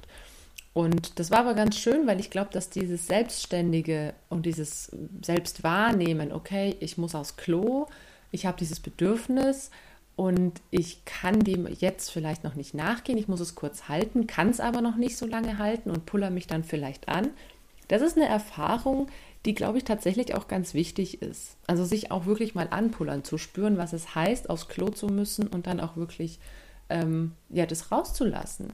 Und 0.74 1.20
das 1.20 1.32
war 1.32 1.40
aber 1.40 1.56
ganz 1.56 1.78
schön, 1.78 2.08
weil 2.08 2.20
ich 2.20 2.30
glaube, 2.30 2.52
dass 2.54 2.70
dieses 2.70 3.08
Selbstständige 3.08 4.14
und 4.30 4.46
dieses 4.46 4.92
Selbstwahrnehmen, 5.24 6.32
okay, 6.32 6.76
ich 6.80 6.98
muss 6.98 7.16
aufs 7.16 7.36
Klo, 7.36 7.88
ich 8.32 8.46
habe 8.46 8.58
dieses 8.58 8.80
Bedürfnis, 8.80 9.72
und 10.20 10.60
ich 10.70 11.06
kann 11.06 11.40
dem 11.40 11.66
jetzt 11.80 12.12
vielleicht 12.12 12.44
noch 12.44 12.56
nicht 12.56 12.74
nachgehen. 12.74 13.18
Ich 13.18 13.30
muss 13.30 13.40
es 13.40 13.56
kurz 13.56 13.88
halten, 13.88 14.28
kann 14.28 14.50
es 14.50 14.60
aber 14.60 14.82
noch 14.82 14.98
nicht 14.98 15.16
so 15.16 15.26
lange 15.26 15.60
halten 15.60 15.90
und 15.90 16.06
puller 16.06 16.30
mich 16.30 16.46
dann 16.46 16.66
vielleicht 16.66 17.08
an. 17.08 17.30
Das 17.88 18.02
ist 18.02 18.18
eine 18.18 18.28
Erfahrung, 18.28 19.08
die, 19.46 19.56
glaube 19.56 19.78
ich, 19.78 19.86
tatsächlich 19.86 20.36
auch 20.36 20.50
ganz 20.50 20.74
wichtig 20.74 21.22
ist. 21.22 21.56
Also 21.68 21.86
sich 21.86 22.12
auch 22.12 22.26
wirklich 22.26 22.54
mal 22.54 22.68
anpullern, 22.70 23.24
zu 23.24 23.38
spüren, 23.38 23.78
was 23.78 23.94
es 23.94 24.14
heißt, 24.14 24.50
aufs 24.50 24.68
Klo 24.68 24.90
zu 24.90 25.08
müssen 25.08 25.48
und 25.48 25.68
dann 25.68 25.80
auch 25.80 25.96
wirklich 25.96 26.40
ähm, 26.90 27.32
ja, 27.48 27.66
das 27.66 27.90
rauszulassen. 27.90 28.74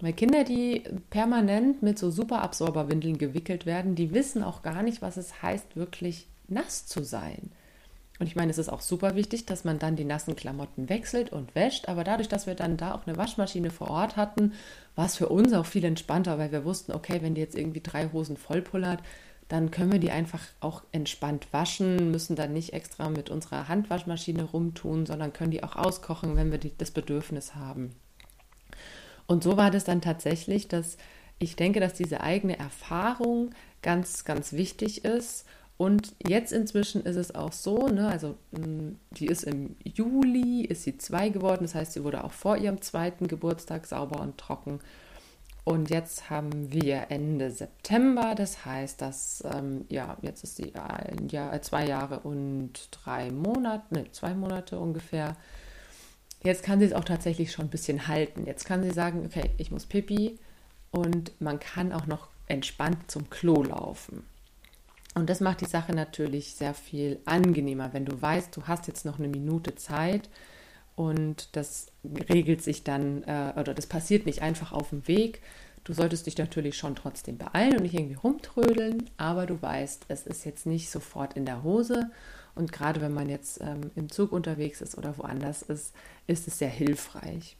Weil 0.00 0.14
Kinder, 0.14 0.42
die 0.42 0.82
permanent 1.10 1.84
mit 1.84 1.96
so 1.96 2.10
Superabsorberwindeln 2.10 3.18
gewickelt 3.18 3.66
werden, 3.66 3.94
die 3.94 4.12
wissen 4.12 4.42
auch 4.42 4.62
gar 4.62 4.82
nicht, 4.82 5.00
was 5.00 5.16
es 5.16 5.42
heißt, 5.42 5.76
wirklich 5.76 6.26
nass 6.48 6.86
zu 6.86 7.04
sein. 7.04 7.52
Und 8.18 8.26
ich 8.26 8.36
meine, 8.36 8.50
es 8.50 8.58
ist 8.58 8.68
auch 8.68 8.82
super 8.82 9.16
wichtig, 9.16 9.46
dass 9.46 9.64
man 9.64 9.78
dann 9.78 9.96
die 9.96 10.04
nassen 10.04 10.36
Klamotten 10.36 10.88
wechselt 10.88 11.32
und 11.32 11.54
wäscht. 11.54 11.88
Aber 11.88 12.04
dadurch, 12.04 12.28
dass 12.28 12.46
wir 12.46 12.54
dann 12.54 12.76
da 12.76 12.94
auch 12.94 13.06
eine 13.06 13.16
Waschmaschine 13.16 13.70
vor 13.70 13.90
Ort 13.90 14.16
hatten, 14.16 14.52
war 14.94 15.06
es 15.06 15.16
für 15.16 15.28
uns 15.28 15.52
auch 15.52 15.66
viel 15.66 15.84
entspannter, 15.84 16.38
weil 16.38 16.52
wir 16.52 16.64
wussten, 16.64 16.92
okay, 16.92 17.20
wenn 17.22 17.34
die 17.34 17.40
jetzt 17.40 17.56
irgendwie 17.56 17.80
drei 17.80 18.08
Hosen 18.12 18.36
vollpullert, 18.36 19.00
dann 19.48 19.70
können 19.70 19.92
wir 19.92 19.98
die 19.98 20.10
einfach 20.10 20.40
auch 20.60 20.82
entspannt 20.92 21.48
waschen, 21.52 22.10
müssen 22.10 22.36
dann 22.36 22.52
nicht 22.52 22.72
extra 22.72 23.08
mit 23.08 23.28
unserer 23.28 23.68
Handwaschmaschine 23.68 24.44
rumtun, 24.44 25.04
sondern 25.04 25.32
können 25.32 25.50
die 25.50 25.62
auch 25.62 25.76
auskochen, 25.76 26.36
wenn 26.36 26.50
wir 26.50 26.58
die, 26.58 26.76
das 26.78 26.90
Bedürfnis 26.90 27.54
haben. 27.54 27.94
Und 29.26 29.42
so 29.42 29.56
war 29.56 29.70
das 29.70 29.84
dann 29.84 30.00
tatsächlich, 30.00 30.68
dass 30.68 30.96
ich 31.38 31.56
denke, 31.56 31.80
dass 31.80 31.94
diese 31.94 32.20
eigene 32.20 32.58
Erfahrung 32.58 33.50
ganz, 33.82 34.24
ganz 34.24 34.52
wichtig 34.52 35.04
ist 35.04 35.44
und 35.82 36.14
jetzt 36.24 36.52
inzwischen 36.52 37.02
ist 37.02 37.16
es 37.16 37.34
auch 37.34 37.50
so, 37.50 37.88
ne, 37.88 38.06
also 38.06 38.36
mm, 38.52 38.90
die 39.10 39.26
ist 39.26 39.42
im 39.42 39.74
Juli, 39.82 40.64
ist 40.64 40.84
sie 40.84 40.96
zwei 40.96 41.28
geworden, 41.28 41.62
das 41.62 41.74
heißt, 41.74 41.94
sie 41.94 42.04
wurde 42.04 42.22
auch 42.22 42.30
vor 42.30 42.56
ihrem 42.56 42.80
zweiten 42.80 43.26
Geburtstag 43.26 43.86
sauber 43.88 44.20
und 44.20 44.38
trocken. 44.38 44.78
Und 45.64 45.90
jetzt 45.90 46.30
haben 46.30 46.72
wir 46.72 47.06
Ende 47.08 47.50
September, 47.50 48.36
das 48.36 48.64
heißt, 48.64 49.02
dass, 49.02 49.42
ähm, 49.52 49.84
ja, 49.88 50.18
jetzt 50.22 50.44
ist 50.44 50.54
sie 50.54 50.72
ein 50.76 51.26
Jahr, 51.30 51.60
zwei 51.62 51.84
Jahre 51.84 52.20
und 52.20 52.88
drei 52.92 53.32
Monate, 53.32 53.92
ne, 53.92 54.04
zwei 54.12 54.34
Monate 54.34 54.78
ungefähr. 54.78 55.36
Jetzt 56.44 56.62
kann 56.62 56.78
sie 56.78 56.86
es 56.86 56.92
auch 56.92 57.04
tatsächlich 57.04 57.50
schon 57.50 57.64
ein 57.64 57.70
bisschen 57.70 58.06
halten. 58.06 58.46
Jetzt 58.46 58.66
kann 58.66 58.84
sie 58.84 58.92
sagen, 58.92 59.26
okay, 59.26 59.50
ich 59.58 59.72
muss 59.72 59.86
Pipi 59.86 60.38
und 60.92 61.32
man 61.40 61.58
kann 61.58 61.92
auch 61.92 62.06
noch 62.06 62.28
entspannt 62.46 63.10
zum 63.10 63.30
Klo 63.30 63.64
laufen. 63.64 64.22
Und 65.14 65.28
das 65.28 65.40
macht 65.40 65.60
die 65.60 65.66
Sache 65.66 65.92
natürlich 65.94 66.54
sehr 66.54 66.74
viel 66.74 67.20
angenehmer, 67.26 67.92
wenn 67.92 68.06
du 68.06 68.20
weißt, 68.20 68.56
du 68.56 68.62
hast 68.64 68.86
jetzt 68.86 69.04
noch 69.04 69.18
eine 69.18 69.28
Minute 69.28 69.74
Zeit 69.74 70.30
und 70.94 71.54
das 71.56 71.88
regelt 72.28 72.62
sich 72.62 72.82
dann 72.82 73.22
äh, 73.24 73.52
oder 73.56 73.74
das 73.74 73.86
passiert 73.86 74.26
nicht 74.26 74.42
einfach 74.42 74.72
auf 74.72 74.90
dem 74.90 75.06
Weg. 75.08 75.42
Du 75.84 75.92
solltest 75.92 76.26
dich 76.26 76.38
natürlich 76.38 76.76
schon 76.76 76.94
trotzdem 76.94 77.38
beeilen 77.38 77.76
und 77.76 77.82
nicht 77.82 77.94
irgendwie 77.94 78.14
rumtrödeln, 78.14 79.10
aber 79.16 79.46
du 79.46 79.60
weißt, 79.60 80.04
es 80.08 80.26
ist 80.26 80.44
jetzt 80.44 80.64
nicht 80.64 80.90
sofort 80.90 81.34
in 81.34 81.44
der 81.44 81.62
Hose. 81.62 82.10
Und 82.54 82.72
gerade 82.72 83.00
wenn 83.00 83.14
man 83.14 83.28
jetzt 83.28 83.60
ähm, 83.60 83.90
im 83.96 84.10
Zug 84.10 84.32
unterwegs 84.32 84.80
ist 84.80 84.96
oder 84.96 85.18
woanders 85.18 85.62
ist, 85.62 85.94
ist 86.26 86.46
es 86.46 86.58
sehr 86.58 86.68
hilfreich. 86.68 87.56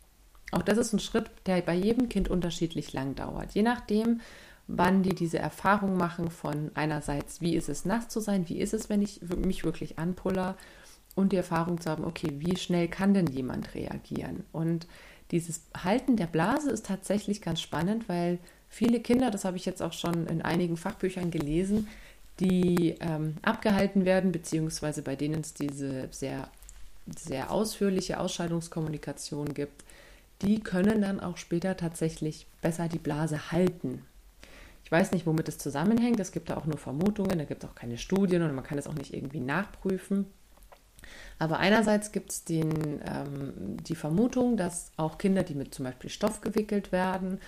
Auch 0.52 0.62
das 0.62 0.78
ist 0.78 0.92
ein 0.92 1.00
Schritt, 1.00 1.30
der 1.47 1.62
bei 1.62 1.75
jedem 1.75 2.09
Kind 2.09 2.28
unterschiedlich 2.28 2.92
lang 2.92 3.14
dauert. 3.14 3.52
Je 3.52 3.62
nachdem, 3.62 4.21
wann 4.66 5.02
die 5.02 5.14
diese 5.14 5.38
Erfahrung 5.38 5.97
machen 5.97 6.31
von 6.31 6.71
einerseits, 6.75 7.40
wie 7.40 7.57
ist 7.57 7.69
es 7.69 7.85
nass 7.85 8.09
zu 8.09 8.21
sein, 8.21 8.49
wie 8.49 8.59
ist 8.59 8.75
es, 8.75 8.88
wenn 8.88 9.02
ich 9.02 9.21
mich 9.37 9.64
wirklich 9.64 9.99
anpuller 9.99 10.57
und 11.14 11.33
die 11.33 11.37
Erfahrung 11.37 11.81
zu 11.81 11.90
haben, 11.90 12.04
okay, 12.04 12.28
wie 12.38 12.57
schnell 12.57 12.88
kann 12.88 13.14
denn 13.14 13.26
jemand 13.26 13.75
reagieren? 13.75 14.45
Und 14.52 14.87
dieses 15.31 15.62
Halten 15.76 16.16
der 16.16 16.26
Blase 16.26 16.71
ist 16.71 16.87
tatsächlich 16.87 17.42
ganz 17.42 17.61
spannend, 17.61 18.09
weil 18.09 18.38
viele 18.69 19.00
Kinder, 19.00 19.31
das 19.31 19.45
habe 19.45 19.57
ich 19.57 19.66
jetzt 19.66 19.83
auch 19.83 19.92
schon 19.92 20.26
in 20.26 20.42
einigen 20.42 20.76
Fachbüchern 20.76 21.31
gelesen, 21.31 21.88
die 22.40 22.97
ähm, 23.00 23.37
abgehalten 23.42 24.04
werden, 24.04 24.33
beziehungsweise 24.33 25.02
bei 25.02 25.16
denen 25.16 25.40
es 25.40 25.54
diese 25.54 26.09
sehr, 26.11 26.49
sehr 27.16 27.50
ausführliche 27.50 28.19
Ausscheidungskommunikation 28.19 29.52
gibt, 29.52 29.85
die 30.40 30.61
können 30.61 31.02
dann 31.02 31.21
auch 31.21 31.37
später 31.37 31.76
tatsächlich 31.76 32.47
besser 32.62 32.88
die 32.88 32.99
Blase 32.99 33.52
halten. 33.52 34.04
Ich 34.85 34.93
weiß 34.93 35.12
nicht, 35.12 35.27
womit 35.27 35.49
es 35.49 35.59
zusammenhängt. 35.59 36.21
Es 36.21 36.33
gibt 36.33 36.51
da 36.51 36.57
auch 36.57 36.67
nur 36.67 36.79
Vermutungen, 36.79 37.39
da 37.39 37.45
gibt 37.45 37.65
es 37.65 37.71
auch 37.71 37.75
keine 37.75 37.99
Studien 37.99 38.43
und 38.43 38.55
man 38.55 38.65
kann 38.65 38.79
es 38.79 38.87
auch 38.87 38.95
nicht 38.95 39.15
irgendwie 39.15 39.41
nachprüfen. 39.41 40.27
Aber 41.39 41.59
einerseits 41.59 42.12
gibt 42.12 42.31
es 42.31 42.45
ähm, 42.49 43.77
die 43.83 43.97
Vermutung, 43.97 44.57
dass 44.57 44.93
auch 44.97 45.19
Kinder, 45.19 45.43
die 45.43 45.55
mit 45.55 45.75
zum 45.75 45.85
Beispiel 45.85 46.11
Stoff 46.11 46.41
gewickelt 46.41 46.93
werden, 46.93 47.41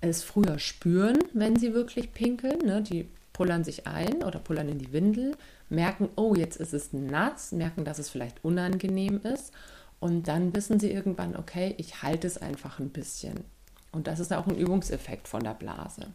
es 0.00 0.22
früher 0.22 0.58
spüren, 0.58 1.18
wenn 1.32 1.56
sie 1.56 1.72
wirklich 1.74 2.12
pinkeln. 2.12 2.58
Ne? 2.64 2.82
Die 2.82 3.08
pullern 3.32 3.64
sich 3.64 3.86
ein 3.86 4.22
oder 4.22 4.38
pullern 4.38 4.68
in 4.68 4.78
die 4.78 4.92
Windel, 4.92 5.36
merken, 5.68 6.10
oh, 6.16 6.34
jetzt 6.34 6.56
ist 6.56 6.74
es 6.74 6.92
nass, 6.92 7.52
merken, 7.52 7.84
dass 7.84 7.98
es 7.98 8.10
vielleicht 8.10 8.44
unangenehm 8.44 9.20
ist. 9.22 9.52
Und 10.00 10.28
dann 10.28 10.54
wissen 10.54 10.80
sie 10.80 10.90
irgendwann, 10.90 11.36
okay, 11.36 11.74
ich 11.78 12.02
halte 12.02 12.26
es 12.26 12.36
einfach 12.36 12.80
ein 12.80 12.90
bisschen. 12.90 13.44
Und 13.92 14.06
das 14.08 14.20
ist 14.20 14.32
auch 14.32 14.46
ein 14.46 14.58
Übungseffekt 14.58 15.28
von 15.28 15.44
der 15.44 15.54
Blase. 15.54 16.08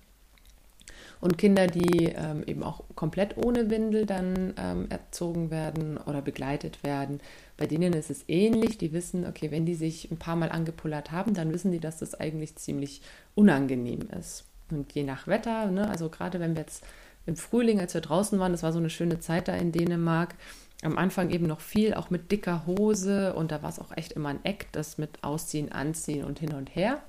Und 1.20 1.38
Kinder, 1.38 1.68
die 1.68 2.06
ähm, 2.06 2.44
eben 2.46 2.64
auch 2.64 2.84
komplett 2.96 3.38
ohne 3.38 3.70
Windel 3.70 4.06
dann 4.06 4.54
ähm, 4.58 4.86
erzogen 4.90 5.50
werden 5.50 5.98
oder 5.98 6.22
begleitet 6.22 6.84
werden, 6.84 7.20
bei 7.58 7.66
denen 7.66 7.94
ist 7.94 8.10
es 8.10 8.24
ähnlich. 8.28 8.78
Die 8.78 8.94
wissen, 8.94 9.26
okay, 9.26 9.52
wenn 9.52 9.66
die 9.66 9.76
sich 9.76 10.12
ein 10.12 10.18
paar 10.18 10.36
Mal 10.36 10.50
angepullert 10.50 11.12
haben, 11.12 11.34
dann 11.34 11.54
wissen 11.54 11.72
die, 11.72 11.80
dass 11.80 11.98
das 11.98 12.14
eigentlich 12.16 12.56
ziemlich 12.56 13.02
unangenehm 13.36 14.02
ist. 14.20 14.46
Und 14.70 14.94
je 14.94 15.04
nach 15.04 15.28
Wetter, 15.28 15.72
ne, 15.72 15.90
also 15.90 16.10
gerade 16.10 16.40
wenn 16.40 16.56
wir 16.56 16.62
jetzt 16.62 16.84
im 17.26 17.36
Frühling, 17.36 17.80
als 17.80 17.94
wir 17.94 18.02
draußen 18.02 18.40
waren, 18.40 18.52
das 18.52 18.64
war 18.64 18.74
so 18.74 18.80
eine 18.80 18.90
schöne 18.90 19.20
Zeit 19.20 19.48
da 19.48 19.56
in 19.56 19.72
Dänemark, 19.72 20.36
am 20.84 20.98
Anfang 20.98 21.32
eben 21.32 21.48
noch 21.48 21.60
viel, 21.60 21.94
auch 21.94 22.10
mit 22.10 22.32
dicker 22.32 22.66
Hose 22.68 23.34
und 23.34 23.52
da 23.52 23.64
war 23.64 23.70
es 23.70 23.80
auch 23.80 23.96
echt 23.96 24.14
immer 24.14 24.30
ein 24.30 24.46
Eck, 24.46 24.68
das 24.72 24.98
mit 24.98 25.24
Ausziehen, 25.24 25.72
Anziehen 25.72 26.24
und 26.24 26.40
hin 26.40 26.54
und 26.54 26.76
her. 26.76 27.02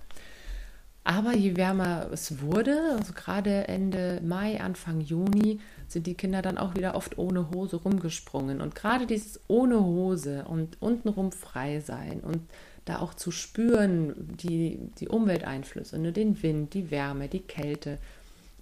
Aber 1.09 1.35
je 1.35 1.57
wärmer 1.57 2.11
es 2.13 2.43
wurde, 2.43 2.79
also 2.99 3.15
gerade 3.15 3.67
Ende 3.67 4.21
Mai, 4.23 4.61
Anfang 4.61 5.01
Juni, 5.01 5.59
sind 5.87 6.07
die 6.07 6.13
Kinder 6.13 6.43
dann 6.43 6.59
auch 6.59 6.75
wieder 6.75 6.95
oft 6.95 7.17
ohne 7.17 7.49
Hose 7.49 7.77
rumgesprungen. 7.77 8.61
Und 8.61 8.75
gerade 8.75 9.07
dieses 9.07 9.41
ohne 9.49 9.83
Hose 9.83 10.45
und 10.45 10.77
untenrum 10.83 11.33
frei 11.33 11.81
sein 11.81 12.21
und 12.21 12.43
da 12.85 12.99
auch 12.99 13.15
zu 13.15 13.31
spüren, 13.31 14.15
die, 14.19 14.81
die 14.99 15.09
Umwelteinflüsse, 15.09 15.99
ne, 15.99 16.13
den 16.13 16.43
Wind, 16.43 16.75
die 16.75 16.91
Wärme, 16.91 17.29
die 17.29 17.41
Kälte, 17.41 17.97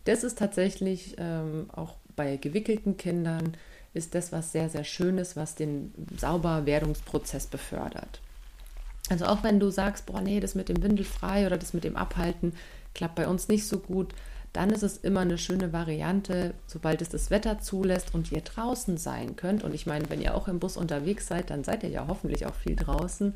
das 0.04 0.22
ist 0.22 0.38
tatsächlich 0.38 1.16
ähm, 1.18 1.68
auch 1.72 1.96
bei 2.14 2.36
gewickelten 2.36 2.96
Kindern 2.96 3.56
ist 3.92 4.14
das 4.14 4.30
was 4.30 4.52
sehr, 4.52 4.68
sehr 4.68 4.84
Schönes, 4.84 5.34
was 5.34 5.56
den 5.56 5.92
Sauberwerdungsprozess 6.16 7.48
befördert. 7.48 8.20
Also 9.08 9.26
auch 9.26 9.42
wenn 9.42 9.60
du 9.60 9.70
sagst, 9.70 10.06
boah, 10.06 10.20
nee, 10.20 10.40
das 10.40 10.54
mit 10.54 10.68
dem 10.68 10.82
Windelfrei 10.82 11.46
oder 11.46 11.56
das 11.56 11.72
mit 11.72 11.84
dem 11.84 11.96
Abhalten 11.96 12.54
klappt 12.94 13.14
bei 13.14 13.28
uns 13.28 13.48
nicht 13.48 13.66
so 13.66 13.78
gut, 13.78 14.14
dann 14.52 14.70
ist 14.70 14.82
es 14.82 14.96
immer 14.96 15.20
eine 15.20 15.38
schöne 15.38 15.72
Variante, 15.72 16.54
sobald 16.66 17.02
es 17.02 17.10
das 17.10 17.30
Wetter 17.30 17.60
zulässt 17.60 18.14
und 18.14 18.32
ihr 18.32 18.40
draußen 18.40 18.96
sein 18.96 19.36
könnt. 19.36 19.62
Und 19.62 19.74
ich 19.74 19.86
meine, 19.86 20.08
wenn 20.08 20.22
ihr 20.22 20.34
auch 20.34 20.48
im 20.48 20.60
Bus 20.60 20.78
unterwegs 20.78 21.26
seid, 21.26 21.50
dann 21.50 21.62
seid 21.62 21.82
ihr 21.82 21.90
ja 21.90 22.06
hoffentlich 22.08 22.46
auch 22.46 22.54
viel 22.54 22.74
draußen, 22.74 23.34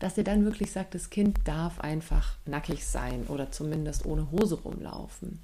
dass 0.00 0.18
ihr 0.18 0.24
dann 0.24 0.44
wirklich 0.44 0.72
sagt, 0.72 0.94
das 0.94 1.08
Kind 1.08 1.38
darf 1.44 1.80
einfach 1.80 2.36
nackig 2.46 2.84
sein 2.84 3.26
oder 3.28 3.52
zumindest 3.52 4.04
ohne 4.06 4.30
Hose 4.32 4.56
rumlaufen. 4.56 5.40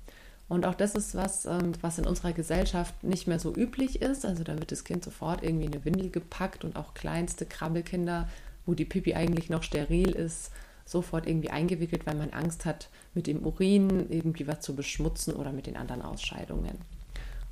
Und 0.48 0.66
auch 0.66 0.74
das 0.74 0.94
ist 0.94 1.14
was, 1.14 1.46
ähm, 1.46 1.72
was 1.80 1.98
in 1.98 2.06
unserer 2.06 2.32
Gesellschaft 2.32 3.04
nicht 3.04 3.26
mehr 3.26 3.38
so 3.38 3.54
üblich 3.54 4.02
ist. 4.02 4.26
Also 4.26 4.44
da 4.44 4.58
wird 4.58 4.72
das 4.72 4.84
Kind 4.84 5.04
sofort 5.04 5.42
irgendwie 5.42 5.66
in 5.66 5.72
eine 5.72 5.84
Windel 5.84 6.10
gepackt 6.10 6.64
und 6.64 6.76
auch 6.76 6.94
kleinste 6.94 7.46
Krabbelkinder, 7.46 8.28
wo 8.66 8.74
die 8.74 8.84
Pipi 8.84 9.14
eigentlich 9.14 9.50
noch 9.50 9.62
steril 9.62 10.10
ist, 10.10 10.50
sofort 10.84 11.26
irgendwie 11.26 11.50
eingewickelt, 11.50 12.06
weil 12.06 12.16
man 12.16 12.30
Angst 12.30 12.64
hat, 12.64 12.88
mit 13.14 13.26
dem 13.26 13.44
Urin 13.44 14.06
irgendwie 14.10 14.46
was 14.46 14.60
zu 14.60 14.74
beschmutzen 14.74 15.34
oder 15.34 15.52
mit 15.52 15.66
den 15.66 15.76
anderen 15.76 16.02
Ausscheidungen. 16.02 16.78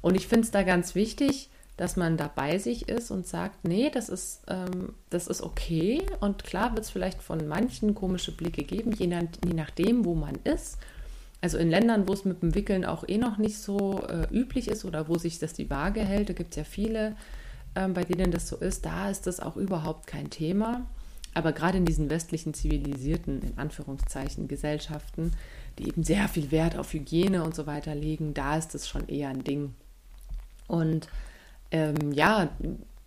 Und 0.02 0.14
ich 0.14 0.26
finde 0.26 0.44
es 0.44 0.50
da 0.50 0.62
ganz 0.62 0.94
wichtig, 0.94 1.50
dass 1.76 1.96
man 1.96 2.16
da 2.16 2.28
bei 2.28 2.58
sich 2.58 2.88
ist 2.88 3.10
und 3.10 3.26
sagt, 3.26 3.64
nee, 3.64 3.90
das 3.90 4.08
ist, 4.08 4.42
ähm, 4.48 4.94
das 5.08 5.28
ist 5.28 5.42
okay. 5.42 6.02
Und 6.20 6.44
klar 6.44 6.72
wird 6.72 6.84
es 6.84 6.90
vielleicht 6.90 7.22
von 7.22 7.48
manchen 7.48 7.94
komische 7.94 8.32
Blicke 8.32 8.64
geben, 8.64 8.92
je, 8.92 9.06
nach, 9.06 9.22
je 9.46 9.54
nachdem, 9.54 10.04
wo 10.04 10.14
man 10.14 10.36
ist 10.44 10.78
also 11.40 11.58
in 11.58 11.70
Ländern, 11.70 12.06
wo 12.06 12.12
es 12.12 12.24
mit 12.24 12.42
dem 12.42 12.54
Wickeln 12.54 12.84
auch 12.84 13.04
eh 13.08 13.18
noch 13.18 13.38
nicht 13.38 13.58
so 13.58 14.02
äh, 14.08 14.26
üblich 14.30 14.68
ist 14.68 14.84
oder 14.84 15.08
wo 15.08 15.16
sich 15.16 15.38
das 15.38 15.54
die 15.54 15.70
Waage 15.70 16.00
hält, 16.00 16.28
da 16.28 16.32
gibt 16.34 16.50
es 16.50 16.56
ja 16.56 16.64
viele, 16.64 17.16
ähm, 17.74 17.94
bei 17.94 18.04
denen 18.04 18.30
das 18.30 18.48
so 18.48 18.56
ist, 18.56 18.84
da 18.84 19.08
ist 19.10 19.26
das 19.26 19.40
auch 19.40 19.56
überhaupt 19.56 20.06
kein 20.06 20.28
Thema. 20.28 20.86
Aber 21.34 21.52
gerade 21.52 21.78
in 21.78 21.84
diesen 21.84 22.10
westlichen 22.10 22.54
zivilisierten, 22.54 23.42
in 23.42 23.58
Anführungszeichen, 23.58 24.48
Gesellschaften, 24.48 25.32
die 25.78 25.88
eben 25.88 26.02
sehr 26.02 26.28
viel 26.28 26.50
Wert 26.50 26.76
auf 26.76 26.92
Hygiene 26.92 27.44
und 27.44 27.54
so 27.54 27.66
weiter 27.66 27.94
legen, 27.94 28.34
da 28.34 28.56
ist 28.56 28.74
das 28.74 28.88
schon 28.88 29.08
eher 29.08 29.28
ein 29.28 29.44
Ding. 29.44 29.74
Und 30.66 31.08
ähm, 31.70 32.12
ja, 32.12 32.50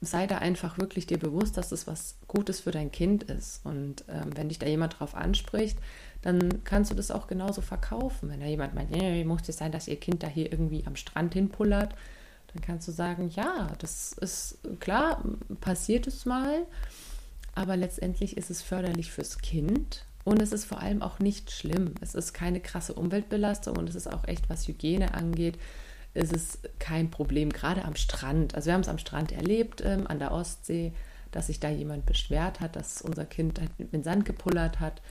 sei 0.06 0.28
da 0.28 0.38
einfach 0.38 0.78
wirklich 0.78 1.06
dir 1.06 1.18
bewusst, 1.18 1.58
dass 1.58 1.70
das 1.70 1.88
was 1.88 2.16
Gutes 2.28 2.62
für 2.62 2.72
dein 2.72 2.92
Kind 2.92 3.24
ist. 3.24 3.66
Und 3.66 4.04
ähm, 4.10 4.36
wenn 4.36 4.50
dich 4.50 4.60
da 4.60 4.68
jemand 4.68 5.00
drauf 5.00 5.16
anspricht, 5.16 5.78
dann 6.22 6.64
kannst 6.64 6.92
du 6.92 6.96
das 6.96 7.12
auch 7.12 7.28
genauso 7.28 7.62
verkaufen. 7.62 8.30
Wenn 8.30 8.40
da 8.40 8.46
jemand 8.46 8.74
meint, 8.74 8.92
nee, 8.92 9.24
muss 9.24 9.48
es 9.48 9.58
sein, 9.58 9.72
dass 9.72 9.88
ihr 9.88 10.00
Kind 10.00 10.24
da 10.24 10.28
hier 10.28 10.52
irgendwie 10.52 10.86
am 10.86 10.96
Strand 10.96 11.34
hinpullert, 11.34 11.94
dann 12.54 12.62
kannst 12.62 12.88
du 12.88 12.92
sagen, 12.92 13.30
ja, 13.30 13.70
das 13.80 14.14
ist 14.14 14.60
klar, 14.80 15.24
passiert 15.60 16.08
es 16.08 16.26
mal, 16.26 16.66
aber 17.56 17.78
letztendlich 17.78 18.38
ist 18.38 18.50
es 18.50 18.62
förderlich 18.62 19.12
fürs 19.12 19.40
Kind 19.40 20.06
und 20.24 20.42
es 20.42 20.52
ist 20.52 20.66
vor 20.66 20.80
allem 20.80 21.02
auch 21.02 21.20
nicht 21.20 21.52
schlimm. 21.52 21.96
Es 22.02 22.16
ist 22.16 22.34
keine 22.34 22.60
krasse 22.60 22.94
Umweltbelastung 22.94 23.78
und 23.78 23.90
es 23.90 23.96
ist 23.96 24.12
auch 24.12 24.28
echt, 24.28 24.50
was 24.50 24.68
Hygiene 24.68 25.14
angeht, 25.14 25.58
ist 26.14 26.36
es 26.36 26.60
kein 26.80 27.10
Problem, 27.10 27.50
gerade 27.50 27.86
am 27.86 27.96
Strand. 27.96 28.56
Also 28.56 28.68
wir 28.68 28.74
haben 28.74 28.82
es 28.82 28.88
am 28.88 29.00
Strand 29.00 29.32
erlebt, 29.32 29.82
ähm, 29.84 30.08
an 30.08 30.20
der 30.20 30.32
Ostsee, 30.32 30.94
dass 31.32 31.48
sich 31.48 31.60
da 31.60 31.70
jemand 31.70 32.06
beschwert 32.06 32.60
hat, 32.60 32.76
dass 32.76 33.02
unser 33.02 33.26
Kind 33.26 33.60
halt 33.60 33.78
mit 33.80 33.94
dem 33.94 34.04
Sand 34.04 34.26
gepullert 34.26 34.80
hat. 34.80 35.02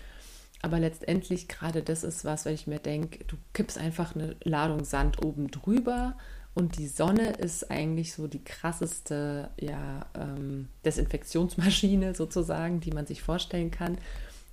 Aber 0.62 0.78
letztendlich 0.78 1.48
gerade 1.48 1.82
das 1.82 2.04
ist 2.04 2.24
was, 2.24 2.44
wenn 2.44 2.54
ich 2.54 2.68
mir 2.68 2.78
denke, 2.78 3.24
du 3.24 3.36
kippst 3.52 3.78
einfach 3.78 4.14
eine 4.14 4.36
Ladung 4.44 4.84
Sand 4.84 5.24
oben 5.24 5.50
drüber 5.50 6.16
und 6.54 6.78
die 6.78 6.86
Sonne 6.86 7.30
ist 7.32 7.70
eigentlich 7.70 8.12
so 8.12 8.26
die 8.26 8.44
krasseste 8.44 9.50
ja, 9.60 10.06
ähm, 10.14 10.68
Desinfektionsmaschine 10.84 12.14
sozusagen, 12.16 12.80
die 12.80 12.90
man 12.90 13.06
sich 13.06 13.22
vorstellen 13.22 13.70
kann. 13.70 13.98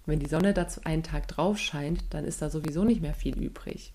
Wenn 0.05 0.19
die 0.19 0.29
Sonne 0.29 0.53
dazu 0.53 0.81
einen 0.85 1.03
Tag 1.03 1.27
drauf 1.27 1.57
scheint, 1.57 2.03
dann 2.11 2.25
ist 2.25 2.41
da 2.41 2.49
sowieso 2.49 2.83
nicht 2.83 3.01
mehr 3.01 3.13
viel 3.13 3.37
übrig. 3.37 3.93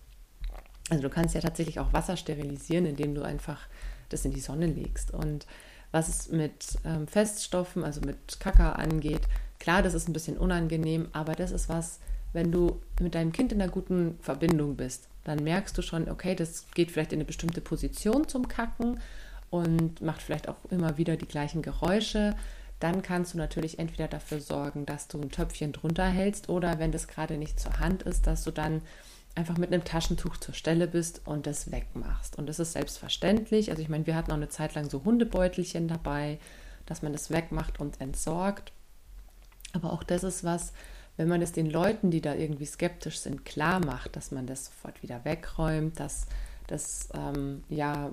Also 0.90 1.02
du 1.02 1.08
kannst 1.08 1.34
ja 1.34 1.40
tatsächlich 1.40 1.80
auch 1.80 1.92
Wasser 1.92 2.16
sterilisieren, 2.16 2.86
indem 2.86 3.14
du 3.14 3.22
einfach 3.22 3.66
das 4.10 4.24
in 4.24 4.32
die 4.32 4.40
Sonne 4.40 4.66
legst. 4.66 5.12
Und 5.12 5.46
was 5.90 6.08
es 6.08 6.30
mit 6.30 6.78
ähm, 6.84 7.06
Feststoffen, 7.06 7.84
also 7.84 8.00
mit 8.02 8.38
Kaka 8.38 8.72
angeht, 8.72 9.22
Klar, 9.64 9.82
das 9.82 9.94
ist 9.94 10.08
ein 10.08 10.12
bisschen 10.12 10.36
unangenehm, 10.36 11.08
aber 11.12 11.34
das 11.34 11.50
ist 11.50 11.70
was, 11.70 11.98
wenn 12.34 12.52
du 12.52 12.82
mit 13.00 13.14
deinem 13.14 13.32
Kind 13.32 13.50
in 13.50 13.62
einer 13.62 13.72
guten 13.72 14.18
Verbindung 14.20 14.76
bist, 14.76 15.08
dann 15.24 15.42
merkst 15.42 15.76
du 15.76 15.82
schon, 15.82 16.08
okay, 16.08 16.34
das 16.34 16.66
geht 16.74 16.90
vielleicht 16.90 17.12
in 17.12 17.18
eine 17.18 17.24
bestimmte 17.24 17.60
Position 17.60 18.28
zum 18.28 18.46
Kacken 18.48 19.00
und 19.50 20.00
macht 20.00 20.22
vielleicht 20.22 20.48
auch 20.48 20.56
immer 20.70 20.98
wieder 20.98 21.16
die 21.16 21.28
gleichen 21.28 21.62
Geräusche. 21.62 22.36
Dann 22.80 23.02
kannst 23.02 23.34
du 23.34 23.38
natürlich 23.38 23.78
entweder 23.78 24.08
dafür 24.08 24.40
sorgen, 24.40 24.84
dass 24.84 25.08
du 25.08 25.20
ein 25.20 25.30
Töpfchen 25.30 25.72
drunter 25.72 26.06
hältst 26.06 26.48
oder 26.48 26.78
wenn 26.78 26.92
das 26.92 27.08
gerade 27.08 27.38
nicht 27.38 27.58
zur 27.58 27.78
Hand 27.78 28.02
ist, 28.02 28.26
dass 28.26 28.44
du 28.44 28.50
dann 28.50 28.82
einfach 29.34 29.56
mit 29.56 29.72
einem 29.72 29.84
Taschentuch 29.84 30.36
zur 30.36 30.54
Stelle 30.54 30.86
bist 30.86 31.22
und 31.24 31.46
das 31.46 31.72
wegmachst. 31.72 32.36
Und 32.38 32.46
das 32.46 32.58
ist 32.58 32.72
selbstverständlich. 32.72 33.70
Also 33.70 33.82
ich 33.82 33.88
meine, 33.88 34.06
wir 34.06 34.14
hatten 34.14 34.30
auch 34.30 34.36
eine 34.36 34.48
Zeit 34.48 34.74
lang 34.74 34.88
so 34.90 35.04
Hundebeutelchen 35.04 35.88
dabei, 35.88 36.38
dass 36.86 37.02
man 37.02 37.12
das 37.12 37.30
wegmacht 37.30 37.80
und 37.80 38.00
entsorgt. 38.00 38.72
Aber 39.72 39.92
auch 39.92 40.04
das 40.04 40.22
ist 40.22 40.44
was, 40.44 40.72
wenn 41.16 41.28
man 41.28 41.42
es 41.42 41.52
den 41.52 41.70
Leuten, 41.70 42.10
die 42.10 42.20
da 42.20 42.34
irgendwie 42.34 42.66
skeptisch 42.66 43.18
sind, 43.18 43.44
klar 43.44 43.84
macht, 43.84 44.16
dass 44.16 44.30
man 44.30 44.46
das 44.46 44.66
sofort 44.66 45.02
wieder 45.02 45.24
wegräumt, 45.24 46.00
dass, 46.00 46.26
dass, 46.66 47.08
ähm, 47.14 47.62
ja, 47.68 48.12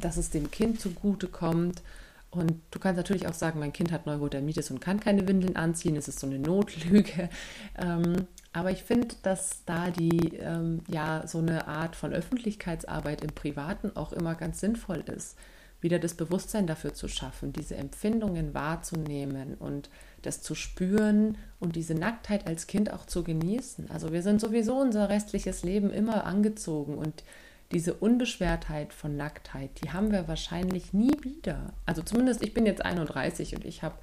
dass 0.00 0.16
es 0.16 0.30
dem 0.30 0.50
Kind 0.50 0.80
zugute 0.80 1.28
kommt. 1.28 1.82
Und 2.30 2.54
du 2.70 2.78
kannst 2.78 2.96
natürlich 2.96 3.26
auch 3.26 3.34
sagen, 3.34 3.58
mein 3.58 3.72
Kind 3.72 3.90
hat 3.90 4.06
Neurodermitis 4.06 4.70
und 4.70 4.80
kann 4.80 5.00
keine 5.00 5.26
Windeln 5.26 5.56
anziehen. 5.56 5.96
Es 5.96 6.08
ist 6.08 6.20
so 6.20 6.26
eine 6.26 6.38
Notlüge. 6.38 7.28
Ähm, 7.78 8.26
aber 8.52 8.72
ich 8.72 8.82
finde, 8.82 9.14
dass 9.22 9.64
da 9.64 9.90
die, 9.90 10.36
ähm, 10.36 10.82
ja, 10.88 11.26
so 11.26 11.38
eine 11.38 11.68
Art 11.68 11.94
von 11.94 12.12
Öffentlichkeitsarbeit 12.12 13.22
im 13.22 13.30
Privaten 13.30 13.96
auch 13.96 14.12
immer 14.12 14.34
ganz 14.34 14.60
sinnvoll 14.60 15.04
ist. 15.06 15.38
Wieder 15.80 15.98
das 15.98 16.14
Bewusstsein 16.14 16.66
dafür 16.66 16.92
zu 16.92 17.08
schaffen, 17.08 17.52
diese 17.52 17.76
Empfindungen 17.76 18.52
wahrzunehmen 18.52 19.54
und 19.54 19.88
das 20.22 20.42
zu 20.42 20.54
spüren 20.54 21.38
und 21.58 21.76
diese 21.76 21.94
Nacktheit 21.94 22.46
als 22.46 22.66
Kind 22.66 22.92
auch 22.92 23.06
zu 23.06 23.24
genießen. 23.24 23.90
Also 23.90 24.12
wir 24.12 24.22
sind 24.22 24.40
sowieso 24.40 24.76
unser 24.76 25.08
restliches 25.08 25.62
Leben 25.62 25.90
immer 25.90 26.24
angezogen 26.24 26.96
und 26.96 27.24
diese 27.72 27.94
Unbeschwertheit 27.94 28.92
von 28.92 29.16
Nacktheit, 29.16 29.70
die 29.82 29.90
haben 29.90 30.10
wir 30.10 30.26
wahrscheinlich 30.26 30.92
nie 30.92 31.16
wieder. 31.22 31.72
Also 31.86 32.02
zumindest 32.02 32.42
ich 32.42 32.52
bin 32.52 32.66
jetzt 32.66 32.84
31 32.84 33.54
und 33.54 33.64
ich 33.64 33.82
habe 33.82 33.94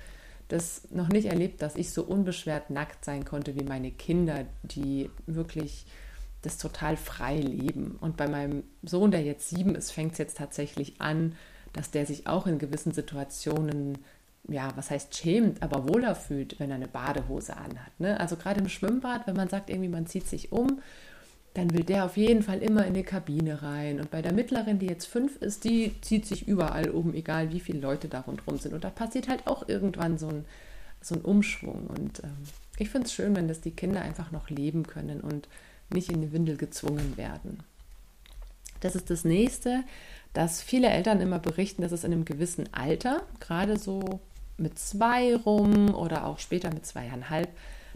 das 0.47 0.83
noch 0.91 1.09
nicht 1.09 1.25
erlebt, 1.25 1.61
dass 1.61 1.75
ich 1.75 1.91
so 1.91 2.03
unbeschwert 2.03 2.69
nackt 2.69 3.03
sein 3.03 3.25
konnte 3.25 3.55
wie 3.55 3.65
meine 3.65 3.91
Kinder, 3.91 4.45
die 4.63 5.09
wirklich 5.25 5.85
das 6.41 6.57
total 6.57 6.95
frei 6.95 7.37
leben. 7.37 7.97
Und 7.99 8.15
bei 8.15 8.27
meinem 8.27 8.63
Sohn, 8.83 9.11
der 9.11 9.23
jetzt 9.23 9.49
sieben 9.49 9.75
ist, 9.75 9.91
fängt 9.91 10.13
es 10.13 10.17
jetzt 10.17 10.37
tatsächlich 10.37 11.01
an, 11.01 11.35
dass 11.73 11.91
der 11.91 12.05
sich 12.05 12.27
auch 12.27 12.47
in 12.47 12.59
gewissen 12.59 12.93
Situationen 12.93 13.97
ja, 14.47 14.71
was 14.75 14.91
heißt 14.91 15.15
schämt, 15.15 15.61
aber 15.61 15.87
wohler 15.87 16.15
fühlt, 16.15 16.59
wenn 16.59 16.69
er 16.69 16.75
eine 16.75 16.87
Badehose 16.87 17.55
anhat. 17.57 17.99
Ne? 17.99 18.19
Also 18.19 18.35
gerade 18.35 18.59
im 18.59 18.69
Schwimmbad, 18.69 19.27
wenn 19.27 19.35
man 19.35 19.49
sagt, 19.49 19.69
irgendwie 19.69 19.89
man 19.89 20.07
zieht 20.07 20.27
sich 20.27 20.51
um, 20.51 20.81
dann 21.53 21.73
will 21.73 21.83
der 21.83 22.05
auf 22.05 22.17
jeden 22.17 22.43
Fall 22.43 22.59
immer 22.59 22.85
in 22.85 22.93
die 22.93 23.03
Kabine 23.03 23.61
rein. 23.63 23.99
Und 23.99 24.11
bei 24.11 24.21
der 24.21 24.33
mittleren, 24.33 24.79
die 24.79 24.85
jetzt 24.85 25.05
fünf 25.05 25.37
ist, 25.37 25.63
die 25.63 25.99
zieht 26.01 26.25
sich 26.25 26.47
überall 26.47 26.89
um, 26.89 27.13
egal 27.13 27.51
wie 27.51 27.59
viele 27.59 27.79
Leute 27.79 28.07
da 28.07 28.21
rundherum 28.21 28.59
sind. 28.59 28.73
Und 28.73 28.83
da 28.83 28.89
passiert 28.89 29.27
halt 29.27 29.47
auch 29.47 29.67
irgendwann 29.67 30.17
so 30.17 30.27
ein, 30.27 30.45
so 31.01 31.15
ein 31.15 31.21
Umschwung. 31.21 31.87
Und 31.87 32.23
ähm, 32.23 32.37
ich 32.77 32.89
finde 32.89 33.07
es 33.07 33.13
schön, 33.13 33.35
wenn 33.35 33.47
das 33.47 33.61
die 33.61 33.71
Kinder 33.71 34.01
einfach 34.01 34.31
noch 34.31 34.49
leben 34.49 34.85
können 34.85 35.19
und 35.19 35.47
nicht 35.89 36.11
in 36.11 36.21
die 36.21 36.31
Windel 36.31 36.57
gezwungen 36.57 37.17
werden. 37.17 37.59
Das 38.81 38.95
ist 38.95 39.09
das 39.09 39.23
nächste, 39.23 39.83
dass 40.33 40.61
viele 40.61 40.89
Eltern 40.89 41.21
immer 41.21 41.39
berichten, 41.39 41.81
dass 41.81 41.91
es 41.91 42.03
in 42.03 42.13
einem 42.13 42.25
gewissen 42.25 42.71
Alter, 42.73 43.23
gerade 43.39 43.79
so 43.79 44.19
mit 44.57 44.77
zwei 44.79 45.35
rum 45.35 45.93
oder 45.93 46.25
auch 46.25 46.39
später 46.39 46.73
mit 46.73 46.85
zweieinhalb, 46.85 47.49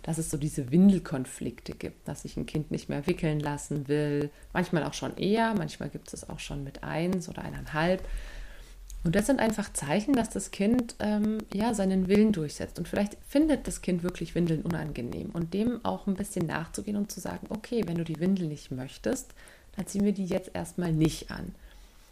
dass 0.04 0.18
es 0.18 0.32
so 0.32 0.38
diese 0.38 0.72
Windelkonflikte 0.72 1.74
gibt, 1.74 2.08
dass 2.08 2.24
sich 2.24 2.38
ein 2.38 2.46
Kind 2.46 2.72
nicht 2.72 2.90
mehr 2.90 3.06
wickeln 3.08 3.40
lassen 3.40 3.88
will. 3.88 4.32
Manchmal 4.54 4.84
auch 4.84 4.94
schon 4.94 5.16
eher, 5.18 5.54
manchmal 5.54 5.90
gibt 5.90 6.14
es 6.14 6.30
auch 6.30 6.40
schon 6.40 6.64
mit 6.64 6.84
eins 6.84 7.30
oder 7.30 7.44
eineinhalb. 7.44 8.04
Und 9.04 9.16
das 9.16 9.26
sind 9.26 9.40
einfach 9.40 9.74
Zeichen, 9.74 10.14
dass 10.14 10.30
das 10.30 10.52
Kind 10.52 10.96
ähm, 11.00 11.40
ja 11.54 11.74
seinen 11.74 12.08
Willen 12.08 12.32
durchsetzt. 12.32 12.78
Und 12.78 12.88
vielleicht 12.88 13.18
findet 13.28 13.68
das 13.68 13.82
Kind 13.82 14.04
wirklich 14.04 14.36
Windeln 14.36 14.62
unangenehm 14.62 15.32
und 15.32 15.54
dem 15.54 15.84
auch 15.84 16.06
ein 16.06 16.14
bisschen 16.14 16.46
nachzugehen 16.46 16.98
und 16.98 17.12
zu 17.12 17.20
sagen, 17.20 17.48
okay, 17.50 17.84
wenn 17.88 17.98
du 17.98 18.04
die 18.04 18.20
Windel 18.20 18.48
nicht 18.48 18.70
möchtest, 18.72 19.34
dann 19.76 19.88
ziehen 19.88 20.06
wir 20.06 20.14
die 20.14 20.26
jetzt 20.26 20.52
erstmal 20.54 20.92
nicht 20.92 21.32
an 21.32 21.56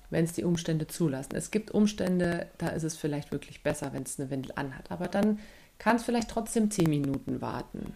wenn 0.10 0.26
es 0.26 0.34
die 0.34 0.44
Umstände 0.44 0.88
zulassen. 0.88 1.36
Es 1.36 1.52
gibt 1.52 1.72
Umstände, 1.72 2.48
da 2.58 2.70
ist 2.70 2.84
es 2.84 2.98
vielleicht 2.98 3.32
wirklich 3.32 3.64
besser, 3.64 3.94
wenn 3.94 4.04
es 4.04 4.20
eine 4.20 4.30
Windel 4.30 4.52
anhat. 4.56 4.92
Aber 4.92 5.08
dann 5.08 5.40
kann 5.78 5.96
es 5.96 6.04
vielleicht 6.04 6.30
trotzdem 6.30 6.72
zehn 6.72 6.90
Minuten 6.90 7.42
warten. 7.42 7.94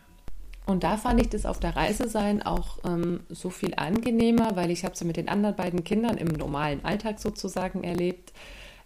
Und 0.66 0.84
da 0.84 0.96
fand 0.96 1.20
ich 1.20 1.30
das 1.30 1.46
auf 1.46 1.60
der 1.60 1.76
Reise 1.76 2.08
sein 2.08 2.42
auch 2.42 2.80
ähm, 2.86 3.22
so 3.30 3.50
viel 3.50 3.74
angenehmer, 3.76 4.56
weil 4.56 4.72
ich 4.72 4.86
habe 4.86 4.94
es 4.94 5.04
mit 5.04 5.18
den 5.18 5.28
anderen 5.28 5.56
beiden 5.56 5.84
Kindern 5.84 6.18
im 6.18 6.30
normalen 6.30 6.86
Alltag 6.86 7.20
sozusagen 7.20 7.84
erlebt, 7.84 8.32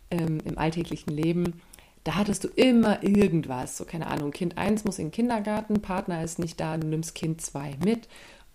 ähm, 0.10 0.40
im 0.44 0.58
alltäglichen 0.58 1.12
Leben. 1.12 1.62
Da 2.04 2.16
hattest 2.16 2.46
du 2.46 2.48
immer 2.48 3.04
irgendwas, 3.04 3.78
so 3.78 3.86
keine 3.86 4.08
Ahnung, 4.08 4.32
Kind 4.32 4.58
1 4.58 4.86
muss 4.86 4.98
in 4.98 5.08
den 5.08 5.12
Kindergarten, 5.12 5.82
Partner 5.82 6.24
ist 6.24 6.40
nicht 6.40 6.60
da, 6.60 6.78
du 6.78 6.88
nimmst 6.88 7.14
Kind 7.14 7.42
2 7.42 7.76
mit. 7.84 8.08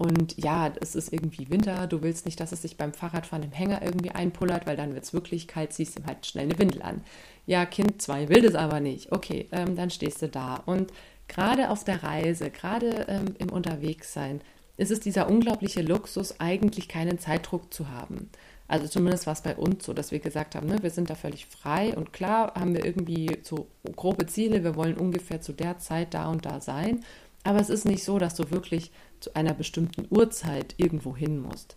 Und 0.03 0.37
ja, 0.37 0.73
es 0.81 0.97
ist 0.97 1.13
irgendwie 1.13 1.49
Winter, 1.49 1.87
du 1.87 2.03
willst 2.03 2.27
nicht, 2.27 2.41
dass 2.41 2.51
es 2.51 2.63
sich 2.63 2.77
beim 2.77 2.93
Fahrradfahren 2.93 3.45
im 3.45 3.53
Hänger 3.53 3.83
irgendwie 3.83 4.11
einpullert, 4.11 4.67
weil 4.67 4.77
dann 4.77 4.95
wird 4.95 5.05
es 5.05 5.13
wirklich 5.13 5.47
kalt, 5.47 5.73
ziehst 5.73 5.97
ihm 5.97 6.07
halt 6.07 6.27
schnell 6.27 6.47
eine 6.47 6.59
Windel 6.59 6.83
an. 6.83 7.03
Ja, 7.47 7.65
Kind 7.67 8.03
2 8.03 8.29
will 8.29 8.43
das 8.43 8.57
aber 8.57 8.81
nicht. 8.81 9.13
Okay, 9.13 9.47
ähm, 9.53 9.77
dann 9.77 9.91
stehst 9.91 10.21
du 10.21 10.29
da. 10.29 10.57
Und 10.67 10.91
gerade 11.29 11.71
auf 11.71 11.85
der 11.85 12.03
Reise, 12.03 12.51
gerade 12.51 13.07
ähm, 13.09 13.37
im 13.39 13.51
Unterwegssein, 13.51 14.41
ist 14.77 14.91
es 14.91 14.99
dieser 14.99 15.31
unglaubliche 15.31 15.83
Luxus, 15.83 16.41
eigentlich 16.41 16.89
keinen 16.89 17.21
Zeitdruck 17.21 17.73
zu 17.73 17.89
haben. 17.89 18.29
Also 18.67 18.89
zumindest 18.89 19.27
war 19.27 19.35
es 19.35 19.43
bei 19.43 19.55
uns 19.55 19.85
so, 19.85 19.93
dass 19.93 20.11
wir 20.11 20.19
gesagt 20.19 20.57
haben, 20.57 20.67
ne, 20.67 20.83
wir 20.83 20.91
sind 20.91 21.11
da 21.11 21.15
völlig 21.15 21.47
frei 21.47 21.95
und 21.95 22.13
klar 22.13 22.55
haben 22.57 22.75
wir 22.75 22.85
irgendwie 22.85 23.39
so 23.43 23.69
grobe 23.95 24.27
Ziele, 24.27 24.65
wir 24.65 24.75
wollen 24.75 24.97
ungefähr 24.97 25.41
zu 25.41 25.53
der 25.53 25.79
Zeit 25.79 26.13
da 26.15 26.29
und 26.29 26.45
da 26.45 26.61
sein. 26.61 27.05
Aber 27.45 27.61
es 27.61 27.71
ist 27.71 27.85
nicht 27.85 28.05
so, 28.05 28.19
dass 28.19 28.35
du 28.35 28.51
wirklich 28.51 28.93
zu 29.21 29.35
einer 29.35 29.55
bestimmten 29.55 30.07
Uhrzeit 30.11 30.75
irgendwo 30.77 31.17
hin 31.17 31.41
musst. 31.41 31.77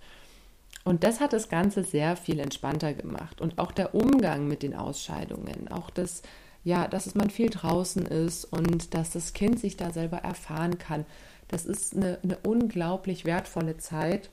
Und 0.83 1.03
das 1.03 1.19
hat 1.19 1.33
das 1.33 1.49
Ganze 1.49 1.83
sehr 1.83 2.15
viel 2.15 2.39
entspannter 2.39 2.93
gemacht. 2.93 3.41
Und 3.41 3.57
auch 3.57 3.71
der 3.71 3.95
Umgang 3.95 4.47
mit 4.47 4.61
den 4.61 4.75
Ausscheidungen, 4.75 5.67
auch 5.69 5.89
das 5.89 6.21
ja, 6.65 6.87
dass 6.87 7.13
man 7.13 7.29
viel 7.29 7.51
draußen 7.51 8.07
ist 8.07 8.43
und 8.45 8.95
dass 8.95 9.11
das 9.11 9.33
Kind 9.33 9.59
sich 9.59 9.77
da 9.77 9.93
selber 9.93 10.17
erfahren 10.17 10.79
kann. 10.79 11.05
Das 11.47 11.63
ist 11.65 11.95
eine, 11.95 12.17
eine 12.23 12.37
unglaublich 12.37 13.23
wertvolle 13.23 13.77
Zeit. 13.77 14.31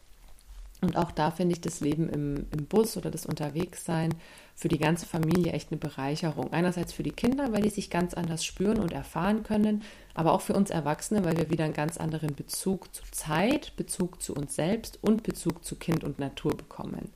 Und 0.80 0.96
auch 0.96 1.12
da 1.12 1.30
finde 1.30 1.52
ich 1.52 1.60
das 1.60 1.80
Leben 1.80 2.08
im, 2.08 2.46
im 2.50 2.66
Bus 2.66 2.96
oder 2.96 3.10
das 3.10 3.26
Unterwegssein 3.26 4.14
für 4.62 4.68
die 4.68 4.78
ganze 4.78 5.06
Familie 5.06 5.50
echt 5.50 5.72
eine 5.72 5.80
Bereicherung. 5.80 6.52
Einerseits 6.52 6.92
für 6.92 7.02
die 7.02 7.10
Kinder, 7.10 7.52
weil 7.52 7.62
die 7.62 7.68
sich 7.68 7.90
ganz 7.90 8.14
anders 8.14 8.44
spüren 8.44 8.78
und 8.78 8.92
erfahren 8.92 9.42
können, 9.42 9.82
aber 10.14 10.32
auch 10.32 10.40
für 10.40 10.52
uns 10.52 10.70
Erwachsene, 10.70 11.24
weil 11.24 11.36
wir 11.36 11.50
wieder 11.50 11.64
einen 11.64 11.74
ganz 11.74 11.96
anderen 11.96 12.36
Bezug 12.36 12.94
zu 12.94 13.02
Zeit, 13.10 13.72
Bezug 13.76 14.22
zu 14.22 14.36
uns 14.36 14.54
selbst 14.54 15.00
und 15.02 15.24
Bezug 15.24 15.64
zu 15.64 15.74
Kind 15.74 16.04
und 16.04 16.20
Natur 16.20 16.56
bekommen 16.56 17.10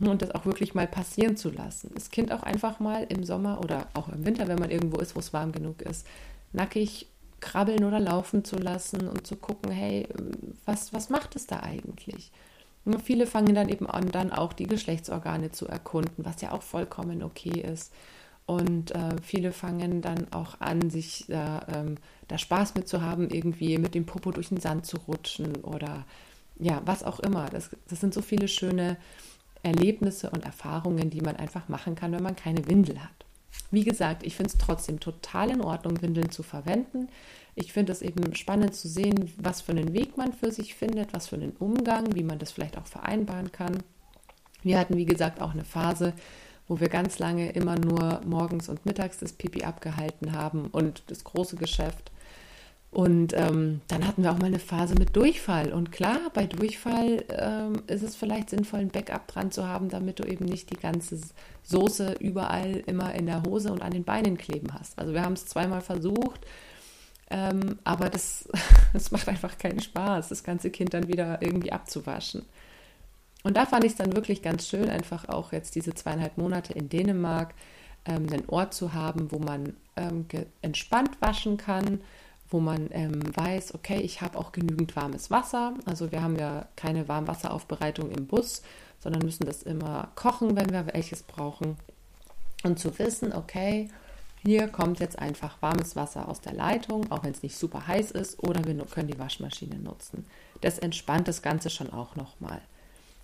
und 0.00 0.22
das 0.22 0.32
auch 0.32 0.44
wirklich 0.44 0.74
mal 0.74 0.88
passieren 0.88 1.36
zu 1.36 1.50
lassen. 1.50 1.92
Das 1.94 2.10
Kind 2.10 2.32
auch 2.32 2.42
einfach 2.42 2.80
mal 2.80 3.06
im 3.08 3.22
Sommer 3.22 3.60
oder 3.62 3.86
auch 3.94 4.08
im 4.08 4.26
Winter, 4.26 4.48
wenn 4.48 4.58
man 4.58 4.72
irgendwo 4.72 4.98
ist, 4.98 5.14
wo 5.14 5.20
es 5.20 5.32
warm 5.32 5.52
genug 5.52 5.82
ist, 5.82 6.04
nackig 6.52 7.06
krabbeln 7.38 7.84
oder 7.84 8.00
laufen 8.00 8.44
zu 8.44 8.56
lassen 8.56 9.06
und 9.06 9.24
zu 9.24 9.36
gucken, 9.36 9.70
hey, 9.70 10.08
was, 10.64 10.92
was 10.92 11.10
macht 11.10 11.36
es 11.36 11.46
da 11.46 11.60
eigentlich? 11.60 12.32
Viele 13.04 13.26
fangen 13.26 13.54
dann 13.54 13.68
eben 13.68 13.86
an, 13.86 14.10
dann 14.10 14.32
auch 14.32 14.52
die 14.52 14.66
Geschlechtsorgane 14.66 15.52
zu 15.52 15.68
erkunden, 15.68 16.24
was 16.24 16.40
ja 16.40 16.52
auch 16.52 16.62
vollkommen 16.62 17.22
okay 17.22 17.60
ist. 17.60 17.92
Und 18.44 18.90
äh, 18.90 19.16
viele 19.22 19.52
fangen 19.52 20.02
dann 20.02 20.32
auch 20.32 20.60
an, 20.60 20.90
sich 20.90 21.28
äh, 21.28 21.60
ähm, 21.74 21.96
da 22.26 22.38
Spaß 22.38 22.74
mit 22.74 22.88
zu 22.88 23.00
haben, 23.00 23.30
irgendwie 23.30 23.78
mit 23.78 23.94
dem 23.94 24.04
Popo 24.04 24.32
durch 24.32 24.48
den 24.48 24.60
Sand 24.60 24.84
zu 24.84 24.96
rutschen 24.96 25.56
oder 25.62 26.04
ja, 26.58 26.82
was 26.84 27.04
auch 27.04 27.20
immer. 27.20 27.46
Das, 27.50 27.70
das 27.88 28.00
sind 28.00 28.12
so 28.12 28.20
viele 28.20 28.48
schöne 28.48 28.96
Erlebnisse 29.62 30.30
und 30.30 30.44
Erfahrungen, 30.44 31.08
die 31.08 31.20
man 31.20 31.36
einfach 31.36 31.68
machen 31.68 31.94
kann, 31.94 32.12
wenn 32.12 32.22
man 32.22 32.36
keine 32.36 32.66
Windel 32.66 33.02
hat. 33.02 33.10
Wie 33.70 33.84
gesagt, 33.84 34.22
ich 34.24 34.36
finde 34.36 34.50
es 34.52 34.58
trotzdem 34.58 35.00
total 35.00 35.50
in 35.50 35.62
Ordnung, 35.62 36.00
Windeln 36.02 36.30
zu 36.30 36.42
verwenden. 36.42 37.08
Ich 37.54 37.72
finde 37.72 37.92
es 37.92 38.02
eben 38.02 38.34
spannend 38.34 38.74
zu 38.74 38.88
sehen, 38.88 39.32
was 39.36 39.60
für 39.60 39.72
einen 39.72 39.92
Weg 39.92 40.16
man 40.16 40.32
für 40.32 40.50
sich 40.50 40.74
findet, 40.74 41.12
was 41.12 41.28
für 41.28 41.36
einen 41.36 41.56
Umgang, 41.58 42.14
wie 42.14 42.22
man 42.22 42.38
das 42.38 42.52
vielleicht 42.52 42.78
auch 42.78 42.86
vereinbaren 42.86 43.52
kann. 43.52 43.82
Wir 44.62 44.78
hatten, 44.78 44.96
wie 44.96 45.04
gesagt, 45.04 45.40
auch 45.40 45.52
eine 45.52 45.64
Phase, 45.64 46.14
wo 46.68 46.80
wir 46.80 46.88
ganz 46.88 47.18
lange 47.18 47.50
immer 47.52 47.78
nur 47.78 48.20
morgens 48.24 48.68
und 48.68 48.86
mittags 48.86 49.18
das 49.18 49.32
Pipi 49.32 49.64
abgehalten 49.64 50.32
haben 50.32 50.66
und 50.66 51.02
das 51.08 51.24
große 51.24 51.56
Geschäft. 51.56 52.10
Und 52.92 53.32
ähm, 53.32 53.80
dann 53.88 54.06
hatten 54.06 54.22
wir 54.22 54.30
auch 54.30 54.38
mal 54.38 54.48
eine 54.48 54.58
Phase 54.58 54.94
mit 54.94 55.16
Durchfall. 55.16 55.72
Und 55.72 55.92
klar, 55.92 56.18
bei 56.34 56.44
Durchfall 56.44 57.24
ähm, 57.30 57.82
ist 57.86 58.02
es 58.02 58.16
vielleicht 58.16 58.50
sinnvoll, 58.50 58.80
ein 58.80 58.90
Backup 58.90 59.26
dran 59.28 59.50
zu 59.50 59.66
haben, 59.66 59.88
damit 59.88 60.18
du 60.18 60.24
eben 60.24 60.44
nicht 60.44 60.68
die 60.68 60.76
ganze 60.76 61.18
Soße 61.62 62.16
überall 62.20 62.82
immer 62.84 63.14
in 63.14 63.24
der 63.24 63.44
Hose 63.44 63.72
und 63.72 63.80
an 63.80 63.92
den 63.92 64.04
Beinen 64.04 64.36
kleben 64.36 64.74
hast. 64.78 64.98
Also 64.98 65.14
wir 65.14 65.22
haben 65.22 65.32
es 65.32 65.46
zweimal 65.46 65.80
versucht, 65.80 66.42
ähm, 67.30 67.78
aber 67.82 68.10
das, 68.10 68.46
das 68.92 69.10
macht 69.10 69.26
einfach 69.26 69.56
keinen 69.56 69.80
Spaß, 69.80 70.28
das 70.28 70.44
ganze 70.44 70.68
Kind 70.68 70.92
dann 70.92 71.08
wieder 71.08 71.40
irgendwie 71.40 71.72
abzuwaschen. 71.72 72.44
Und 73.42 73.56
da 73.56 73.64
fand 73.64 73.84
ich 73.84 73.92
es 73.92 73.98
dann 73.98 74.14
wirklich 74.14 74.42
ganz 74.42 74.68
schön, 74.68 74.90
einfach 74.90 75.30
auch 75.30 75.52
jetzt 75.52 75.76
diese 75.76 75.94
zweieinhalb 75.94 76.36
Monate 76.36 76.74
in 76.74 76.90
Dänemark 76.90 77.54
ähm, 78.04 78.26
einen 78.30 78.50
Ort 78.50 78.74
zu 78.74 78.92
haben, 78.92 79.32
wo 79.32 79.38
man 79.38 79.76
ähm, 79.96 80.26
entspannt 80.60 81.22
waschen 81.22 81.56
kann 81.56 82.02
wo 82.52 82.60
man 82.60 82.88
ähm, 82.92 83.20
weiß, 83.34 83.74
okay, 83.74 84.00
ich 84.00 84.20
habe 84.20 84.38
auch 84.38 84.52
genügend 84.52 84.94
warmes 84.94 85.30
Wasser. 85.30 85.74
Also 85.86 86.12
wir 86.12 86.22
haben 86.22 86.36
ja 86.36 86.66
keine 86.76 87.08
Warmwasseraufbereitung 87.08 88.10
im 88.10 88.26
Bus, 88.26 88.62
sondern 89.00 89.22
müssen 89.22 89.46
das 89.46 89.62
immer 89.62 90.12
kochen, 90.14 90.56
wenn 90.56 90.70
wir 90.70 90.86
welches 90.92 91.22
brauchen. 91.22 91.76
Und 92.62 92.78
zu 92.78 92.96
wissen, 92.98 93.32
okay, 93.32 93.88
hier 94.44 94.68
kommt 94.68 95.00
jetzt 95.00 95.18
einfach 95.18 95.60
warmes 95.60 95.96
Wasser 95.96 96.28
aus 96.28 96.40
der 96.40 96.52
Leitung, 96.52 97.10
auch 97.10 97.22
wenn 97.22 97.32
es 97.32 97.42
nicht 97.42 97.56
super 97.56 97.86
heiß 97.86 98.10
ist, 98.10 98.42
oder 98.42 98.64
wir 98.64 98.74
können 98.86 99.08
die 99.08 99.18
Waschmaschine 99.18 99.78
nutzen. 99.78 100.26
Das 100.60 100.78
entspannt 100.78 101.28
das 101.28 101.42
Ganze 101.42 101.70
schon 101.70 101.92
auch 101.92 102.16
nochmal. 102.16 102.60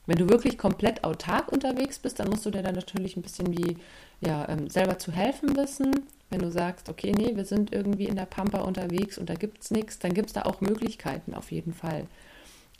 Wenn 0.07 0.17
du 0.17 0.29
wirklich 0.29 0.57
komplett 0.57 1.05
autark 1.05 1.53
unterwegs 1.53 1.99
bist, 1.99 2.19
dann 2.19 2.31
musst 2.31 2.47
du 2.47 2.51
dir 2.51 2.62
dann 2.62 2.75
natürlich 2.75 3.17
ein 3.17 3.23
bisschen 3.23 3.53
wie 3.57 3.77
ja, 4.21 4.49
ähm, 4.49 4.71
selber 4.71 4.99
zu 4.99 5.12
helfen 5.12 5.55
wissen. 5.57 5.93
Wenn 6.31 6.41
du 6.41 6.51
sagst, 6.51 6.88
okay, 6.88 7.12
nee, 7.17 7.35
wir 7.35 7.45
sind 7.45 7.73
irgendwie 7.73 8.05
in 8.05 8.17
der 8.17 8.27
Pampa 8.27 8.61
unterwegs 8.61 9.19
und 9.19 9.31
da 9.31 9.35
gibt 9.35 9.62
es 9.62 9.71
nichts, 9.71 9.99
dann 9.99 10.12
gibt 10.14 10.29
es 10.29 10.35
da 10.35 10.43
auch 10.43 10.61
Möglichkeiten 10.61 11.35
auf 11.35 11.51
jeden 11.51 11.73
Fall. 11.73 12.07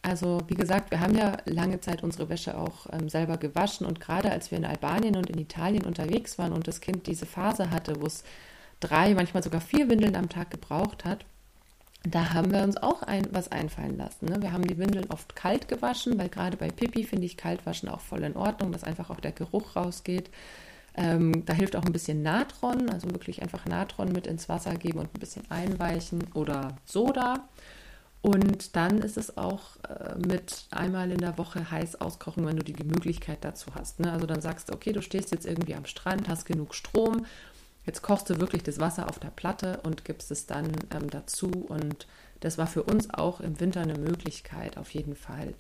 Also 0.03 0.41
wie 0.47 0.55
gesagt, 0.55 0.91
wir 0.91 1.01
haben 1.01 1.17
ja 1.17 1.39
lange 1.45 1.81
Zeit 1.81 2.03
unsere 2.03 2.29
Wäsche 2.29 2.57
auch 2.57 2.87
ähm, 2.93 3.09
selber 3.09 3.37
gewaschen 3.37 3.87
und 3.87 4.01
gerade 4.01 4.31
als 4.31 4.51
wir 4.51 4.59
in 4.59 4.65
Albanien 4.65 5.17
und 5.17 5.29
in 5.29 5.39
Italien 5.39 5.85
unterwegs 5.85 6.39
waren 6.39 6.53
und 6.53 6.69
das 6.69 6.81
Kind 6.81 7.07
diese 7.07 7.27
Phase 7.27 7.71
hatte, 7.71 8.01
wo 8.01 8.07
es 8.07 8.23
drei, 8.81 9.15
manchmal 9.15 9.43
sogar 9.43 9.61
vier 9.61 9.89
Windeln 9.89 10.15
am 10.15 10.29
Tag 10.29 10.51
gebraucht 10.51 11.05
hat, 11.05 11.25
da 12.05 12.33
haben 12.33 12.53
wir 12.53 12.63
uns 12.63 12.77
auch 12.77 13.03
ein, 13.03 13.27
was 13.33 13.51
einfallen 13.51 13.97
lassen. 13.97 14.27
Ne? 14.27 14.41
Wir 14.41 14.53
haben 14.53 14.67
die 14.67 14.79
Windeln 14.79 15.11
oft 15.11 15.35
kalt 15.35 15.69
gewaschen, 15.69 16.17
weil 16.19 16.29
gerade 16.29 16.57
bei 16.57 16.71
Pipi 16.71 17.03
finde 17.03 17.27
ich 17.27 17.37
Kaltwaschen 17.37 17.89
auch 17.89 18.01
voll 18.01 18.23
in 18.23 18.37
Ordnung, 18.37 18.71
dass 18.71 18.85
einfach 18.85 19.11
auch 19.11 19.21
der 19.21 19.33
Geruch 19.33 19.75
rausgeht. 19.75 20.31
Ähm, 20.99 21.45
da 21.47 21.53
hilft 21.53 21.77
auch 21.77 21.85
ein 21.85 21.93
bisschen 21.93 22.23
Natron, 22.23 22.91
also 22.91 23.11
wirklich 23.11 23.41
einfach 23.43 23.65
Natron 23.67 24.11
mit 24.13 24.27
ins 24.27 24.49
Wasser 24.49 24.75
geben 24.75 24.99
und 24.99 25.15
ein 25.15 25.21
bisschen 25.21 25.49
einweichen 25.51 26.25
oder 26.35 26.77
Soda. 26.85 27.49
Und 28.21 28.75
dann 28.75 28.99
ist 28.99 29.17
es 29.17 29.39
auch 29.39 29.77
äh, 29.89 30.19
mit 30.19 30.67
einmal 30.71 31.11
in 31.13 31.19
der 31.19 31.39
Woche 31.39 31.71
heiß 31.71 32.01
auskochen, 32.01 32.45
wenn 32.47 32.57
du 32.57 32.65
die 32.65 32.85
Möglichkeit 32.85 33.39
dazu 33.43 33.75
hast. 33.75 34.01
Ne? 34.01 34.13
Also 34.13 34.27
dann 34.27 34.41
sagst 34.41 34.69
du, 34.69 34.75
okay, 34.75 34.93
du 34.93 35.03
stehst 35.03 35.31
jetzt 35.31 35.47
irgendwie 35.47 35.77
am 35.77 35.87
Strand, 35.87 36.29
hast 36.29 36.45
genug 36.45 36.75
Strom 36.75 37.25
Jetzt 37.89 38.03
kochst 38.03 38.29
du 38.29 38.39
wirklich 38.39 38.63
das 38.63 38.81
Wasser 38.81 39.09
auf 39.09 39.19
der 39.19 39.31
Platte 39.31 39.81
und 39.83 40.05
gibst 40.05 40.31
es 40.31 40.45
dann 40.45 40.73
ähm, 40.91 41.09
dazu. 41.09 41.49
Und 41.49 42.07
das 42.41 42.59
war 42.59 42.67
für 42.67 42.83
uns 42.83 43.09
auch 43.09 43.41
im 43.41 43.59
Winter 43.61 43.81
eine 43.81 43.97
Möglichkeit, 43.99 44.77
auf 44.77 44.91
jeden 44.91 45.17
Fall. 45.17 45.55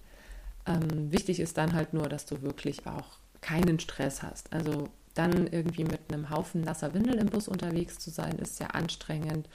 Ähm, 0.66 1.10
wichtig 1.10 1.40
ist 1.40 1.56
dann 1.56 1.72
halt 1.72 1.94
nur, 1.94 2.06
dass 2.06 2.26
du 2.26 2.42
wirklich 2.42 2.86
auch 2.86 3.16
keinen 3.40 3.80
Stress 3.80 4.22
hast. 4.22 4.52
Also 4.52 4.90
dann 5.18 5.46
irgendwie 5.46 5.84
mit 5.84 6.00
einem 6.08 6.30
Haufen 6.30 6.62
nasser 6.62 6.94
Windel 6.94 7.16
im 7.16 7.26
Bus 7.26 7.48
unterwegs 7.48 7.98
zu 7.98 8.10
sein, 8.10 8.38
ist 8.38 8.56
sehr 8.56 8.74
anstrengend. 8.74 9.48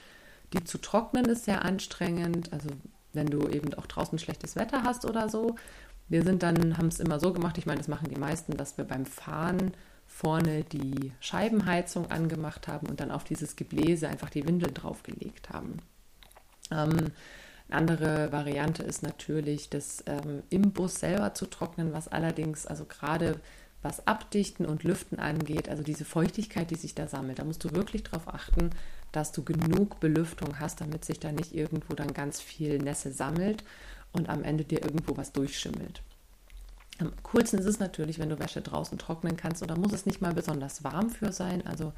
Die 0.52 0.62
zu 0.62 0.78
trocknen 0.78 1.24
ist 1.24 1.44
sehr 1.44 1.64
anstrengend. 1.64 2.52
Also 2.52 2.68
wenn 3.14 3.26
du 3.26 3.48
eben 3.48 3.72
auch 3.74 3.86
draußen 3.86 4.18
schlechtes 4.18 4.56
Wetter 4.56 4.82
hast 4.82 5.04
oder 5.04 5.28
so. 5.28 5.56
Wir 6.08 6.22
sind 6.22 6.42
dann, 6.42 6.76
haben 6.76 6.88
es 6.88 7.00
immer 7.00 7.18
so 7.18 7.32
gemacht, 7.32 7.56
ich 7.56 7.66
meine, 7.66 7.78
das 7.78 7.88
machen 7.88 8.10
die 8.10 8.18
meisten, 8.18 8.56
dass 8.56 8.76
wir 8.76 8.84
beim 8.84 9.06
Fahren 9.06 9.72
vorne 10.06 10.64
die 10.64 11.12
Scheibenheizung 11.20 12.10
angemacht 12.10 12.68
haben 12.68 12.88
und 12.88 13.00
dann 13.00 13.10
auf 13.10 13.24
dieses 13.24 13.56
Gebläse 13.56 14.08
einfach 14.08 14.28
die 14.28 14.46
Windeln 14.46 14.74
draufgelegt 14.74 15.50
haben. 15.50 15.78
Ähm, 16.70 17.12
eine 17.68 17.78
andere 17.78 18.30
Variante 18.30 18.82
ist 18.82 19.02
natürlich, 19.02 19.70
das 19.70 20.04
ähm, 20.06 20.42
im 20.50 20.72
Bus 20.72 20.96
selber 20.96 21.32
zu 21.32 21.46
trocknen, 21.46 21.94
was 21.94 22.08
allerdings, 22.08 22.66
also 22.66 22.84
gerade 22.84 23.40
was 23.84 24.06
Abdichten 24.06 24.64
und 24.64 24.82
Lüften 24.82 25.18
angeht, 25.18 25.68
also 25.68 25.82
diese 25.82 26.04
Feuchtigkeit, 26.04 26.70
die 26.70 26.76
sich 26.76 26.94
da 26.94 27.06
sammelt, 27.06 27.38
da 27.38 27.44
musst 27.44 27.62
du 27.64 27.72
wirklich 27.72 28.02
darauf 28.02 28.28
achten, 28.28 28.70
dass 29.12 29.30
du 29.30 29.44
genug 29.44 30.00
Belüftung 30.00 30.58
hast, 30.58 30.80
damit 30.80 31.04
sich 31.04 31.20
da 31.20 31.30
nicht 31.30 31.54
irgendwo 31.54 31.94
dann 31.94 32.14
ganz 32.14 32.40
viel 32.40 32.78
Nässe 32.78 33.12
sammelt 33.12 33.62
und 34.12 34.28
am 34.28 34.42
Ende 34.42 34.64
dir 34.64 34.82
irgendwo 34.82 35.16
was 35.16 35.32
durchschimmelt. 35.32 36.02
Am 36.98 37.12
coolsten 37.24 37.58
ist 37.58 37.66
es 37.66 37.78
natürlich, 37.78 38.18
wenn 38.18 38.28
du 38.28 38.38
Wäsche 38.38 38.62
draußen 38.62 38.98
trocknen 38.98 39.36
kannst 39.36 39.62
und 39.62 39.70
da 39.70 39.76
muss 39.76 39.92
es 39.92 40.06
nicht 40.06 40.22
mal 40.22 40.32
besonders 40.32 40.82
warm 40.82 41.10
für 41.10 41.32
sein. 41.32 41.66
Also 41.66 41.92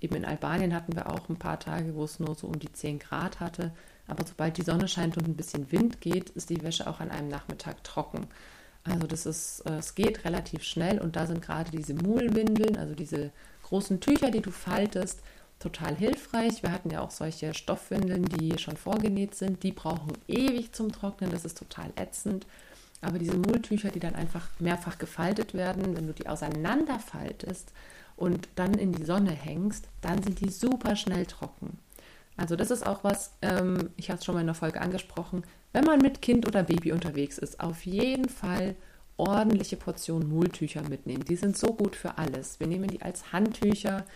eben 0.00 0.16
in 0.16 0.24
Albanien 0.24 0.74
hatten 0.74 0.94
wir 0.94 1.08
auch 1.08 1.28
ein 1.28 1.38
paar 1.38 1.58
Tage, 1.60 1.94
wo 1.94 2.04
es 2.04 2.18
nur 2.20 2.34
so 2.34 2.48
um 2.48 2.58
die 2.58 2.72
10 2.72 2.98
Grad 2.98 3.40
hatte. 3.40 3.72
Aber 4.08 4.26
sobald 4.26 4.56
die 4.56 4.62
Sonne 4.62 4.88
scheint 4.88 5.16
und 5.16 5.26
ein 5.28 5.36
bisschen 5.36 5.70
Wind 5.70 6.00
geht, 6.00 6.30
ist 6.30 6.50
die 6.50 6.62
Wäsche 6.62 6.88
auch 6.88 6.98
an 6.98 7.10
einem 7.10 7.28
Nachmittag 7.28 7.84
trocken. 7.84 8.26
Also 8.84 9.06
das 9.06 9.26
ist, 9.26 9.60
äh, 9.66 9.78
es 9.78 9.94
geht 9.94 10.24
relativ 10.24 10.62
schnell 10.62 10.98
und 10.98 11.16
da 11.16 11.26
sind 11.26 11.42
gerade 11.42 11.70
diese 11.70 11.94
Muhlwindeln, 11.94 12.76
also 12.76 12.94
diese 12.94 13.30
großen 13.62 14.00
Tücher, 14.00 14.30
die 14.30 14.40
du 14.40 14.50
faltest, 14.50 15.20
total 15.58 15.94
hilfreich. 15.94 16.62
Wir 16.62 16.72
hatten 16.72 16.90
ja 16.90 17.00
auch 17.00 17.10
solche 17.10 17.54
Stoffwindeln, 17.54 18.24
die 18.24 18.58
schon 18.58 18.76
vorgenäht 18.76 19.34
sind. 19.34 19.62
Die 19.62 19.72
brauchen 19.72 20.12
ewig 20.26 20.72
zum 20.72 20.90
Trocknen. 20.90 21.30
Das 21.30 21.44
ist 21.44 21.58
total 21.58 21.92
ätzend. 21.96 22.46
Aber 23.02 23.18
diese 23.18 23.36
Mulltücher, 23.36 23.90
die 23.90 24.00
dann 24.00 24.14
einfach 24.14 24.48
mehrfach 24.58 24.98
gefaltet 24.98 25.54
werden, 25.54 25.96
wenn 25.96 26.06
du 26.06 26.12
die 26.12 26.28
auseinanderfaltest 26.28 27.72
und 28.16 28.48
dann 28.56 28.74
in 28.74 28.92
die 28.92 29.04
Sonne 29.04 29.30
hängst, 29.30 29.86
dann 30.00 30.22
sind 30.22 30.40
die 30.40 30.50
super 30.50 30.96
schnell 30.96 31.26
trocken. 31.26 31.78
Also 32.40 32.56
das 32.56 32.70
ist 32.70 32.86
auch 32.86 33.04
was, 33.04 33.36
ähm, 33.42 33.90
ich 33.96 34.08
habe 34.08 34.18
es 34.18 34.24
schon 34.24 34.34
mal 34.34 34.40
in 34.40 34.46
der 34.46 34.54
Folge 34.54 34.80
angesprochen, 34.80 35.44
wenn 35.72 35.84
man 35.84 36.00
mit 36.00 36.22
Kind 36.22 36.48
oder 36.48 36.62
Baby 36.62 36.90
unterwegs 36.92 37.36
ist, 37.36 37.60
auf 37.60 37.84
jeden 37.84 38.30
Fall 38.30 38.76
ordentliche 39.18 39.76
Portionen 39.76 40.30
Mulltücher 40.30 40.82
mitnehmen. 40.88 41.22
Die 41.22 41.36
sind 41.36 41.58
so 41.58 41.74
gut 41.74 41.94
für 41.94 42.16
alles. 42.16 42.58
Wir 42.58 42.66
nehmen 42.66 42.88
die 42.88 43.02
als 43.02 43.34
Handtücher, 43.34 44.06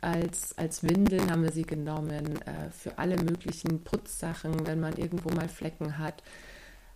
als, 0.00 0.56
als 0.56 0.82
Windeln 0.82 1.30
haben 1.30 1.42
wir 1.42 1.52
sie 1.52 1.64
genommen, 1.64 2.40
äh, 2.42 2.70
für 2.70 2.96
alle 2.96 3.16
möglichen 3.18 3.84
Putzsachen, 3.84 4.66
wenn 4.66 4.80
man 4.80 4.96
irgendwo 4.96 5.28
mal 5.28 5.50
Flecken 5.50 5.98
hat. 5.98 6.22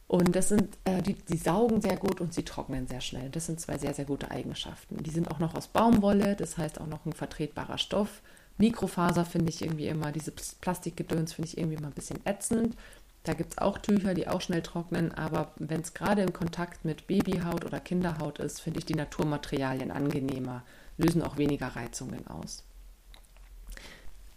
Und 0.07 0.35
das 0.35 0.49
sind, 0.49 0.79
äh, 0.85 1.03
die, 1.03 1.15
die 1.15 1.37
saugen 1.37 1.83
sehr 1.83 1.97
gut 1.97 2.23
und 2.23 2.33
sie 2.33 2.45
trocknen 2.45 2.87
sehr 2.87 3.03
schnell. 3.03 3.29
Das 3.29 3.45
sind 3.45 3.61
zwei 3.61 3.77
sehr, 3.77 3.93
sehr 3.93 4.07
gute 4.07 4.31
Eigenschaften. 4.31 5.03
Die 5.03 5.11
sind 5.11 5.31
auch 5.31 5.39
noch 5.39 5.55
aus 5.55 5.69
Baumwolle, 5.69 6.35
das 6.35 6.57
heißt 6.57 6.81
auch 6.81 6.87
noch 6.87 7.05
ein 7.05 7.13
vertretbarer 7.13 7.77
Stoff. 7.77 8.23
Mikrofaser 8.59 9.25
finde 9.25 9.51
ich 9.51 9.63
irgendwie 9.63 9.89
immer, 9.89 10.13
diese 10.13 10.33
Plastikgedöns 10.33 11.33
finde 11.33 11.49
ich 11.49 11.59
irgendwie 11.59 11.77
immer 11.77 11.89
ein 11.89 11.95
bisschen 11.95 12.21
ätzend. 12.25 12.77
Da 13.25 13.35
gibt 13.35 13.53
es 13.53 13.59
auch 13.59 13.79
Tücher, 13.79 14.15
die 14.15 14.27
auch 14.27 14.41
schnell 14.41 14.63
trocknen, 14.63 15.13
aber 15.13 15.53
wenn 15.57 15.81
es 15.81 15.95
gerade 15.95 16.23
im 16.23 16.33
Kontakt 16.33 16.85
mit 16.85 17.07
Babyhaut 17.07 17.65
oder 17.65 17.79
Kinderhaut 17.79 18.41
ist, 18.41 18.61
finde 18.61 18.81
ich 18.81 18.87
die 18.87 18.97
Naturmaterialien 18.97 19.93
angenehmer, 19.93 20.65
lösen 20.97 21.23
auch 21.23 21.37
weniger 21.37 21.69
Reizungen 21.69 22.27
aus. 22.27 22.65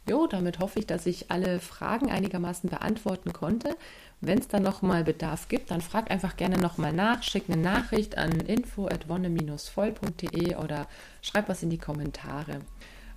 Jo, 0.07 0.27
damit 0.27 0.59
hoffe 0.59 0.77
ich, 0.77 0.85
dass 0.85 1.07
ich 1.07 1.31
alle 1.31 1.59
Fragen 1.59 2.11
einigermaßen 2.11 2.69
beantworten 2.69 3.33
konnte. 3.33 3.75
Wenn 4.21 4.37
es 4.37 4.47
dann 4.47 4.61
nochmal 4.61 5.03
Bedarf 5.03 5.47
gibt, 5.47 5.71
dann 5.71 5.81
frag 5.81 6.11
einfach 6.11 6.37
gerne 6.37 6.59
nochmal 6.59 6.93
nach, 6.93 7.23
schick 7.23 7.45
eine 7.49 7.59
Nachricht 7.59 8.15
an 8.17 8.39
info.wonne-voll.de 8.39 10.57
oder 10.57 10.85
schreib 11.23 11.49
was 11.49 11.63
in 11.63 11.71
die 11.71 11.79
Kommentare. 11.79 12.61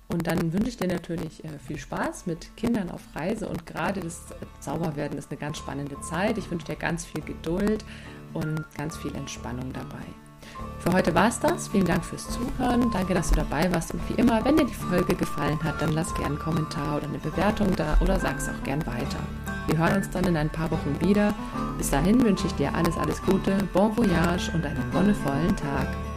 Und 0.09 0.25
dann 0.25 0.51
wünsche 0.53 0.69
ich 0.69 0.77
dir 0.77 0.87
natürlich 0.87 1.45
äh, 1.45 1.59
viel 1.59 1.77
Spaß 1.77 2.25
mit 2.25 2.55
Kindern 2.57 2.89
auf 2.89 3.01
Reise 3.15 3.47
und 3.47 3.65
gerade 3.67 4.01
das 4.01 4.25
Zauberwerden 4.59 5.17
ist 5.17 5.29
eine 5.29 5.39
ganz 5.39 5.59
spannende 5.59 6.01
Zeit. 6.01 6.37
Ich 6.39 6.49
wünsche 6.49 6.65
dir 6.65 6.75
ganz 6.75 7.05
viel 7.05 7.21
Geduld 7.21 7.85
und 8.33 8.65
ganz 8.75 8.97
viel 8.97 9.13
Entspannung 9.15 9.71
dabei. 9.71 10.03
Für 10.79 10.93
heute 10.93 11.13
war 11.13 11.27
es 11.27 11.39
das. 11.39 11.67
Vielen 11.67 11.85
Dank 11.85 12.03
fürs 12.03 12.27
Zuhören. 12.29 12.89
Danke, 12.91 13.13
dass 13.13 13.29
du 13.29 13.35
dabei 13.35 13.71
warst. 13.71 13.93
Und 13.93 14.01
wie 14.09 14.19
immer, 14.19 14.43
wenn 14.45 14.57
dir 14.57 14.65
die 14.65 14.73
Folge 14.73 15.13
gefallen 15.13 15.61
hat, 15.63 15.81
dann 15.81 15.91
lass 15.91 16.13
gerne 16.15 16.29
einen 16.29 16.39
Kommentar 16.39 16.97
oder 16.97 17.07
eine 17.07 17.19
Bewertung 17.19 17.75
da 17.75 17.97
oder 18.01 18.19
sag 18.19 18.37
es 18.37 18.49
auch 18.49 18.63
gern 18.63 18.85
weiter. 18.87 19.19
Wir 19.67 19.77
hören 19.77 19.97
uns 19.97 20.09
dann 20.09 20.23
in 20.23 20.37
ein 20.37 20.49
paar 20.49 20.71
Wochen 20.71 20.97
wieder. 20.99 21.35
Bis 21.77 21.91
dahin 21.91 22.23
wünsche 22.23 22.47
ich 22.47 22.53
dir 22.53 22.73
alles, 22.73 22.97
alles 22.97 23.21
Gute, 23.21 23.57
bon 23.73 23.95
voyage 23.95 24.51
und 24.53 24.65
einen 24.65 24.93
wonnevollen 24.93 25.55
Tag. 25.55 26.08